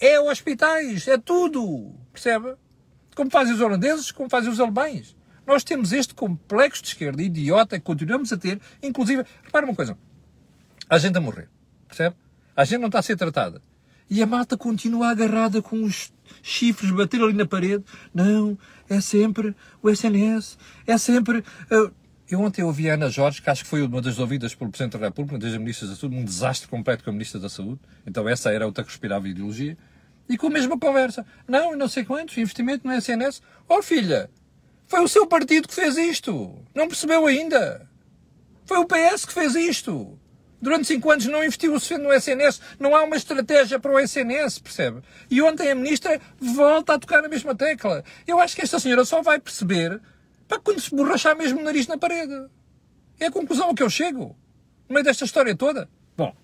É 0.00 0.18
hospitais, 0.18 1.06
é 1.06 1.18
tudo. 1.18 1.94
Percebe? 2.12 2.54
Como 3.14 3.30
fazem 3.30 3.54
os 3.54 3.60
holandeses, 3.60 4.10
como 4.10 4.28
fazem 4.28 4.50
os 4.50 4.58
alemães. 4.58 5.14
Nós 5.46 5.62
temos 5.62 5.92
este 5.92 6.14
complexo 6.14 6.82
de 6.82 6.88
esquerda 6.88 7.22
idiota 7.22 7.78
que 7.78 7.84
continuamos 7.84 8.32
a 8.32 8.36
ter, 8.36 8.58
inclusive, 8.82 9.24
repara 9.42 9.66
uma 9.66 9.74
coisa, 9.74 9.96
a 10.88 10.98
gente 10.98 11.16
a 11.16 11.20
morrer, 11.20 11.48
percebe? 11.88 12.16
A 12.56 12.64
gente 12.64 12.80
não 12.80 12.86
está 12.86 12.98
a 12.98 13.02
ser 13.02 13.16
tratada. 13.16 13.60
E 14.08 14.22
a 14.22 14.26
malta 14.26 14.56
continua 14.56 15.08
agarrada 15.08 15.62
com 15.62 15.82
os 15.82 16.12
chifres, 16.42 16.90
bater 16.90 17.20
ali 17.20 17.32
na 17.32 17.46
parede. 17.46 17.84
Não, 18.12 18.56
é 18.88 19.00
sempre 19.00 19.54
o 19.82 19.90
SNS, 19.90 20.58
é 20.86 20.98
sempre... 20.98 21.38
Uh... 21.70 21.90
Eu 22.28 22.40
ontem 22.40 22.62
ouvi 22.62 22.88
a 22.88 22.94
Ana 22.94 23.10
Jorge, 23.10 23.42
que 23.42 23.50
acho 23.50 23.64
que 23.64 23.68
foi 23.68 23.82
uma 23.82 24.00
das 24.00 24.18
ouvidas 24.18 24.54
pelo 24.54 24.70
Presidente 24.70 24.98
da 24.98 25.06
República, 25.06 25.34
uma 25.34 25.38
das 25.38 25.56
Ministras 25.58 25.90
da 25.90 25.96
Saúde, 25.96 26.16
um 26.16 26.24
desastre 26.24 26.68
completo 26.68 27.04
com 27.04 27.10
a 27.10 27.12
Ministra 27.12 27.38
da 27.38 27.50
Saúde. 27.50 27.80
Então 28.06 28.26
essa 28.26 28.50
era 28.50 28.64
outra 28.64 28.82
que 28.82 28.90
respirava 28.90 29.28
ideologia. 29.28 29.76
E 30.26 30.38
com 30.38 30.46
a 30.46 30.50
mesma 30.50 30.78
conversa. 30.78 31.26
Não, 31.46 31.76
não 31.76 31.86
sei 31.86 32.02
quantos, 32.02 32.36
investimento 32.38 32.86
no 32.86 32.94
SNS. 32.94 33.42
Oh 33.68 33.82
filha, 33.82 34.30
foi 34.86 35.00
o 35.00 35.08
seu 35.08 35.26
partido 35.26 35.68
que 35.68 35.74
fez 35.74 35.98
isto. 35.98 36.58
Não 36.74 36.88
percebeu 36.88 37.26
ainda. 37.26 37.86
Foi 38.64 38.78
o 38.78 38.86
PS 38.86 39.26
que 39.26 39.32
fez 39.32 39.54
isto. 39.54 40.18
Durante 40.64 40.86
cinco 40.86 41.10
anos 41.10 41.26
não 41.26 41.44
investiu 41.44 41.74
o 41.74 41.78
suficiente 41.78 42.04
no 42.04 42.10
SNS. 42.10 42.58
Não 42.80 42.96
há 42.96 43.02
uma 43.02 43.16
estratégia 43.16 43.78
para 43.78 43.92
o 43.92 44.00
SNS, 44.00 44.60
percebe? 44.60 45.02
E 45.30 45.42
ontem 45.42 45.70
a 45.70 45.74
ministra 45.74 46.18
volta 46.40 46.94
a 46.94 46.98
tocar 46.98 47.20
na 47.20 47.28
mesma 47.28 47.54
tecla. 47.54 48.02
Eu 48.26 48.40
acho 48.40 48.56
que 48.56 48.62
esta 48.62 48.80
senhora 48.80 49.04
só 49.04 49.20
vai 49.20 49.38
perceber 49.38 50.00
para 50.48 50.58
quando 50.58 50.80
se 50.80 50.88
borrachar 50.88 51.36
mesmo 51.36 51.60
o 51.60 51.62
nariz 51.62 51.86
na 51.86 51.98
parede. 51.98 52.46
É 53.20 53.26
a 53.26 53.30
conclusão 53.30 53.68
a 53.68 53.74
que 53.74 53.82
eu 53.82 53.90
chego. 53.90 54.34
No 54.88 54.94
meio 54.94 55.04
desta 55.04 55.26
história 55.26 55.54
toda. 55.54 55.86
Bom, 56.16 56.34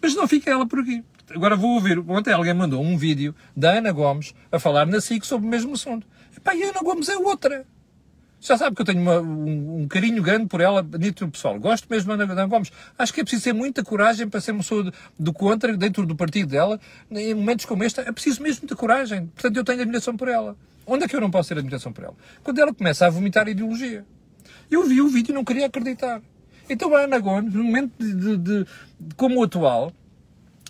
mas 0.00 0.14
não 0.14 0.28
fica 0.28 0.48
ela 0.52 0.64
por 0.64 0.78
aqui. 0.78 1.02
Agora 1.28 1.56
vou 1.56 1.70
ouvir. 1.70 1.98
Ontem 1.98 2.32
alguém 2.32 2.54
mandou 2.54 2.80
um 2.80 2.96
vídeo 2.96 3.34
da 3.56 3.72
Ana 3.72 3.90
Gomes 3.90 4.36
a 4.52 4.60
falar 4.60 4.86
na 4.86 5.00
SIC 5.00 5.24
sobre 5.24 5.48
o 5.48 5.50
mesmo 5.50 5.74
assunto. 5.74 6.06
Epá, 6.36 6.54
e 6.54 6.62
a 6.62 6.68
Ana 6.68 6.80
Gomes 6.80 7.08
é 7.08 7.16
outra. 7.16 7.66
Já 8.40 8.56
sabe 8.56 8.76
que 8.76 8.82
eu 8.82 8.86
tenho 8.86 9.00
uma, 9.00 9.20
um, 9.20 9.82
um, 9.82 9.88
carinho 9.88 10.22
grande 10.22 10.46
por 10.46 10.60
ela, 10.60 10.82
dentro 10.82 11.28
pessoal. 11.28 11.58
Gosto 11.58 11.88
mesmo 11.90 12.16
da 12.16 12.22
Ana 12.24 12.46
Gomes. 12.46 12.70
Acho 12.96 13.12
que 13.12 13.20
é 13.20 13.24
preciso 13.24 13.44
ter 13.44 13.52
muita 13.52 13.82
coragem 13.82 14.28
para 14.28 14.40
ser 14.40 14.52
uma 14.52 14.60
pessoa 14.60 14.92
do, 15.18 15.32
contra, 15.32 15.76
dentro 15.76 16.06
do 16.06 16.14
partido 16.14 16.50
dela. 16.50 16.80
Em 17.10 17.34
momentos 17.34 17.66
como 17.66 17.82
este, 17.82 18.00
é 18.00 18.12
preciso 18.12 18.42
mesmo 18.42 18.62
muita 18.62 18.76
coragem. 18.76 19.26
Portanto, 19.26 19.56
eu 19.56 19.64
tenho 19.64 19.80
admiração 19.80 20.16
por 20.16 20.28
ela. 20.28 20.56
Onde 20.86 21.04
é 21.04 21.08
que 21.08 21.16
eu 21.16 21.20
não 21.20 21.30
posso 21.30 21.48
ter 21.48 21.58
admiração 21.58 21.92
por 21.92 22.04
ela? 22.04 22.14
Quando 22.44 22.58
ela 22.60 22.72
começa 22.72 23.06
a 23.06 23.10
vomitar 23.10 23.48
ideologia. 23.48 24.06
Eu 24.70 24.84
vi 24.84 25.00
o 25.00 25.08
vídeo 25.08 25.32
e 25.32 25.34
não 25.34 25.44
queria 25.44 25.66
acreditar. 25.66 26.22
Então 26.70 26.94
a 26.94 27.00
Ana 27.00 27.18
Gomes, 27.18 27.52
no 27.52 27.64
momento 27.64 27.92
de, 27.98 28.14
de, 28.14 28.36
de, 28.36 28.66
como 29.16 29.40
o 29.40 29.42
atual, 29.42 29.92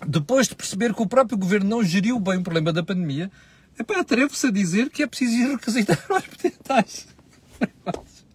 depois 0.07 0.47
de 0.47 0.55
perceber 0.55 0.93
que 0.93 1.01
o 1.01 1.07
próprio 1.07 1.37
governo 1.37 1.69
não 1.69 1.83
geriu 1.83 2.19
bem 2.19 2.37
o 2.37 2.41
problema 2.41 2.73
da 2.73 2.81
pandemia, 2.81 3.29
atrevo-se 3.77 4.47
a 4.47 4.51
dizer 4.51 4.89
que 4.89 5.03
é 5.03 5.07
preciso 5.07 5.33
ir 5.33 5.51
requisitar 5.51 5.99
hospitais 6.09 7.18
privados. 7.59 8.25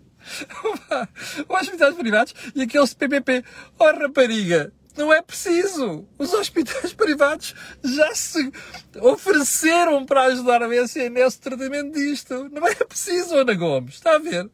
hospitais 1.48 1.94
privados 1.94 2.34
e 2.54 2.62
aqueles 2.62 2.94
PPP. 2.94 3.44
Oh, 3.78 3.84
rapariga, 3.84 4.72
não 4.96 5.12
é 5.12 5.20
preciso. 5.20 6.06
Os 6.18 6.32
hospitais 6.32 6.92
privados 6.92 7.54
já 7.82 8.14
se 8.14 8.52
ofereceram 9.00 10.04
para 10.06 10.24
ajudar 10.24 10.62
a 10.62 10.74
SNS 10.74 11.37
no 11.37 11.42
tratamento 11.42 11.92
disto. 11.92 12.48
Não 12.50 12.66
é 12.66 12.74
preciso, 12.74 13.37
Ana 13.37 13.54
Gomes. 13.54 13.94
Está 13.94 14.16
a 14.16 14.18
ver? 14.18 14.48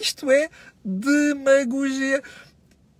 Isto 0.00 0.30
é 0.30 0.50
demagogia. 0.84 2.22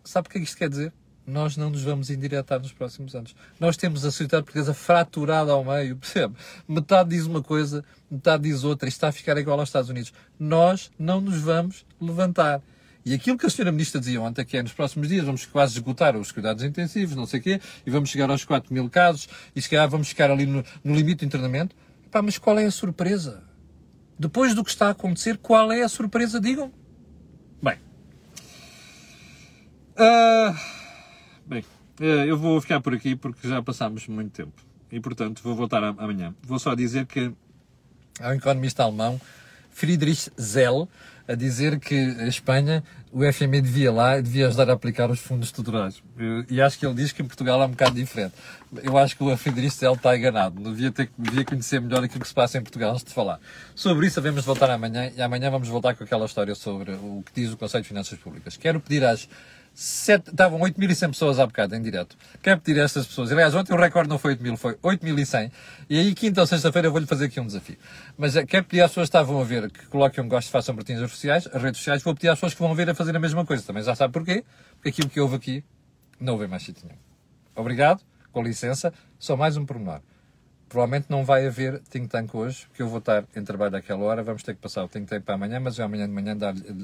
Sabe 0.04 0.28
o 0.28 0.30
que 0.30 0.38
é 0.38 0.40
que 0.40 0.46
isto 0.46 0.56
quer 0.56 0.68
dizer? 0.68 0.92
Nós 1.26 1.56
não 1.56 1.70
nos 1.70 1.82
vamos 1.82 2.08
endireitar 2.08 2.60
nos 2.60 2.72
próximos 2.72 3.14
anos. 3.14 3.34
Nós 3.58 3.76
temos 3.76 4.04
a 4.04 4.10
sociedade 4.10 4.44
portuguesa 4.44 4.72
fraturada 4.72 5.52
ao 5.52 5.64
meio, 5.64 5.96
percebe? 5.98 6.34
Metade 6.68 7.10
diz 7.10 7.26
uma 7.26 7.42
coisa, 7.42 7.84
metade 8.10 8.44
diz 8.44 8.62
outra, 8.62 8.86
e 8.86 8.90
está 8.90 9.08
a 9.08 9.12
ficar 9.12 9.36
igual 9.36 9.58
aos 9.58 9.68
Estados 9.68 9.90
Unidos. 9.90 10.12
Nós 10.38 10.90
não 10.98 11.20
nos 11.20 11.40
vamos 11.40 11.84
levantar. 12.00 12.62
E 13.04 13.14
aquilo 13.14 13.38
que 13.38 13.46
a 13.46 13.50
senhora 13.50 13.70
Ministra 13.70 14.00
dizia 14.00 14.20
ontem, 14.20 14.44
que 14.44 14.56
é 14.56 14.62
nos 14.62 14.72
próximos 14.72 15.08
dias 15.08 15.24
vamos 15.24 15.46
quase 15.46 15.74
esgotar 15.74 16.16
os 16.16 16.32
cuidados 16.32 16.64
intensivos, 16.64 17.14
não 17.14 17.26
sei 17.26 17.40
o 17.40 17.42
quê, 17.42 17.60
e 17.86 17.90
vamos 17.90 18.10
chegar 18.10 18.28
aos 18.30 18.44
4 18.44 18.72
mil 18.74 18.88
casos, 18.90 19.28
e 19.54 19.62
se 19.62 19.68
calhar 19.68 19.88
vamos 19.88 20.08
ficar 20.08 20.30
ali 20.30 20.44
no, 20.44 20.64
no 20.82 20.94
limite 20.94 21.18
do 21.18 21.24
internamento. 21.26 21.74
Mas 22.24 22.38
qual 22.38 22.58
é 22.58 22.64
a 22.64 22.70
surpresa? 22.70 23.42
Depois 24.18 24.54
do 24.54 24.64
que 24.64 24.70
está 24.70 24.88
a 24.88 24.90
acontecer, 24.90 25.36
qual 25.36 25.70
é 25.70 25.82
a 25.82 25.88
surpresa? 25.88 26.40
Digam. 26.40 26.72
Bem. 27.62 27.78
Uh... 29.98 30.86
Eh, 32.00 32.26
eu 32.28 32.37
vou 32.37 32.61
ficar 32.61 32.80
por 32.80 32.94
aqui 32.94 33.16
porque 33.16 33.48
já 33.48 33.62
passámos 33.62 34.06
muito 34.06 34.32
tempo. 34.32 34.62
E, 34.90 35.00
portanto, 35.00 35.42
vou 35.42 35.54
voltar 35.54 35.82
amanhã. 35.82 36.35
Vou 36.42 36.59
só 36.59 36.74
dizer 36.74 37.06
que 37.06 37.32
há 38.20 38.28
um 38.28 38.35
economista 38.35 38.82
alemão, 38.82 39.20
Friedrich 39.70 40.30
Zell, 40.40 40.88
a 41.28 41.35
dizer 41.35 41.80
que 41.80 41.94
a 41.94 42.28
Espanha, 42.28 42.85
o 43.12 43.20
FMI 43.32 43.61
devia 43.61 43.90
lá, 43.90 44.20
devia 44.20 44.46
ajudar 44.46 44.70
a 44.70 44.74
aplicar 44.74 45.11
os 45.11 45.18
fundos 45.18 45.48
estruturais. 45.48 46.02
E 46.48 46.61
acho 46.62 46.78
que 46.78 46.87
ele 46.87 46.94
diz 46.94 47.11
que 47.11 47.20
em 47.20 47.26
Portugal 47.26 47.61
é 47.61 47.66
um 47.66 47.70
bocado 47.70 47.96
diferente. 47.96 48.35
Eu 48.82 48.96
acho 48.96 49.16
que 49.16 49.24
o 49.24 49.37
Friedrich 49.37 49.74
Zell 49.74 49.94
está 49.94 50.16
enganado. 50.16 50.62
Devia, 50.62 50.92
ter, 50.92 51.11
devia 51.18 51.44
conhecer 51.44 51.80
melhor 51.80 52.04
aquilo 52.04 52.20
que 52.20 52.28
se 52.28 52.35
passa 52.35 52.59
em 52.59 52.62
Portugal 52.62 52.92
antes 52.92 53.04
de 53.04 53.12
falar. 53.12 53.40
Sobre 53.74 54.06
isso, 54.06 54.20
devemos 54.20 54.44
voltar 54.44 54.70
amanhã 54.70 55.11
e 55.16 55.20
amanhã 55.20 55.50
vamos 55.50 55.68
voltar 55.68 55.96
com 55.96 56.04
aquela 56.04 56.26
história 56.26 56.54
sobre 56.54 56.92
o 56.92 57.22
que 57.26 57.40
diz 57.40 57.52
o 57.52 57.56
Conselho 57.56 57.82
de 57.82 57.88
Finanças 57.88 58.18
Públicas. 58.18 58.56
Quero 58.56 58.80
pedir 58.80 59.04
às 59.04 59.28
Sete, 59.78 60.30
estavam 60.30 60.58
8.100 60.60 61.10
pessoas 61.10 61.38
há 61.38 61.46
bocado 61.46 61.76
em 61.76 61.82
direto. 61.82 62.16
Quero 62.42 62.58
pedir 62.62 62.80
a 62.80 62.84
estas 62.84 63.06
pessoas. 63.06 63.30
Aliás, 63.30 63.54
ontem 63.54 63.74
o 63.74 63.76
recorde 63.76 64.08
não 64.08 64.18
foi 64.18 64.34
8.000, 64.34 64.56
foi 64.56 64.74
8.100. 64.76 65.52
E 65.90 65.98
aí, 65.98 66.14
quinta 66.14 66.40
ou 66.40 66.46
sexta-feira, 66.46 66.88
eu 66.88 66.92
vou-lhe 66.92 67.06
fazer 67.06 67.26
aqui 67.26 67.38
um 67.38 67.46
desafio. 67.46 67.76
Mas 68.16 68.36
eh, 68.36 68.46
quero 68.46 68.64
pedir 68.64 68.80
às 68.80 68.90
pessoas 68.90 69.10
que 69.10 69.18
estavam 69.18 69.38
a 69.38 69.44
ver 69.44 69.70
que 69.70 69.84
coloquem 69.88 70.24
um 70.24 70.28
gosto 70.30 70.50
façam 70.50 70.74
sociais, 71.10 71.46
as 71.52 71.62
redes 71.62 71.76
sociais. 71.76 72.02
Vou 72.02 72.14
pedir 72.14 72.30
às 72.30 72.36
pessoas 72.36 72.54
que 72.54 72.60
vão 72.60 72.74
ver 72.74 72.88
a 72.88 72.94
fazer 72.94 73.14
a 73.14 73.20
mesma 73.20 73.44
coisa. 73.44 73.62
Também 73.66 73.82
já 73.82 73.94
sabe 73.94 74.14
porquê? 74.14 74.46
Porque 74.76 74.88
aquilo 74.88 75.10
que 75.10 75.20
houve 75.20 75.36
aqui 75.36 75.62
não 76.18 76.32
houve 76.32 76.46
mais 76.46 76.62
sítio 76.62 76.86
nenhum. 76.86 76.98
Obrigado, 77.54 78.02
com 78.32 78.42
licença. 78.42 78.94
Só 79.18 79.36
mais 79.36 79.58
um 79.58 79.66
pormenor. 79.66 80.00
Provavelmente 80.68 81.07
não 81.09 81.24
vai 81.24 81.46
haver 81.46 81.81
think 81.90 82.09
tank 82.09 82.35
hoje, 82.35 82.66
porque 82.66 82.83
eu 82.83 82.88
vou 82.88 82.98
estar 82.98 83.24
em 83.37 83.44
trabalho 83.44 83.76
àquela 83.76 84.02
hora, 84.02 84.22
vamos 84.22 84.42
ter 84.42 84.55
que 84.55 84.61
passar 84.61 84.85
o 84.85 84.88
think 84.88 85.07
tank 85.07 85.22
para 85.22 85.35
amanhã, 85.35 85.61
mas 85.61 85.79
eu 85.79 85.85
amanhã 85.85 86.07
de 86.07 86.12
manhã, 86.12 86.37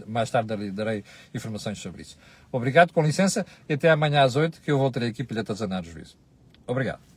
mais 0.07 0.31
tarde, 0.31 0.71
darei, 0.71 1.05
informações 1.35 1.79
sobre 1.79 2.03
isso. 2.03 2.17
Obrigado, 2.53 2.93
com 2.93 3.03
licença, 3.03 3.45
e 3.69 3.75
até 3.75 3.91
amanhã 3.91 4.23
às 4.23 4.37
8, 4.37 4.61
que 4.61 4.71
eu 4.71 4.79
voltarei 4.79 5.09
aqui 5.09 5.25
para 5.25 5.35
lhe 5.35 5.41
atazanar 5.41 5.83
o 5.83 5.85
juízo. 5.85 6.17
Obrigado. 6.67 7.12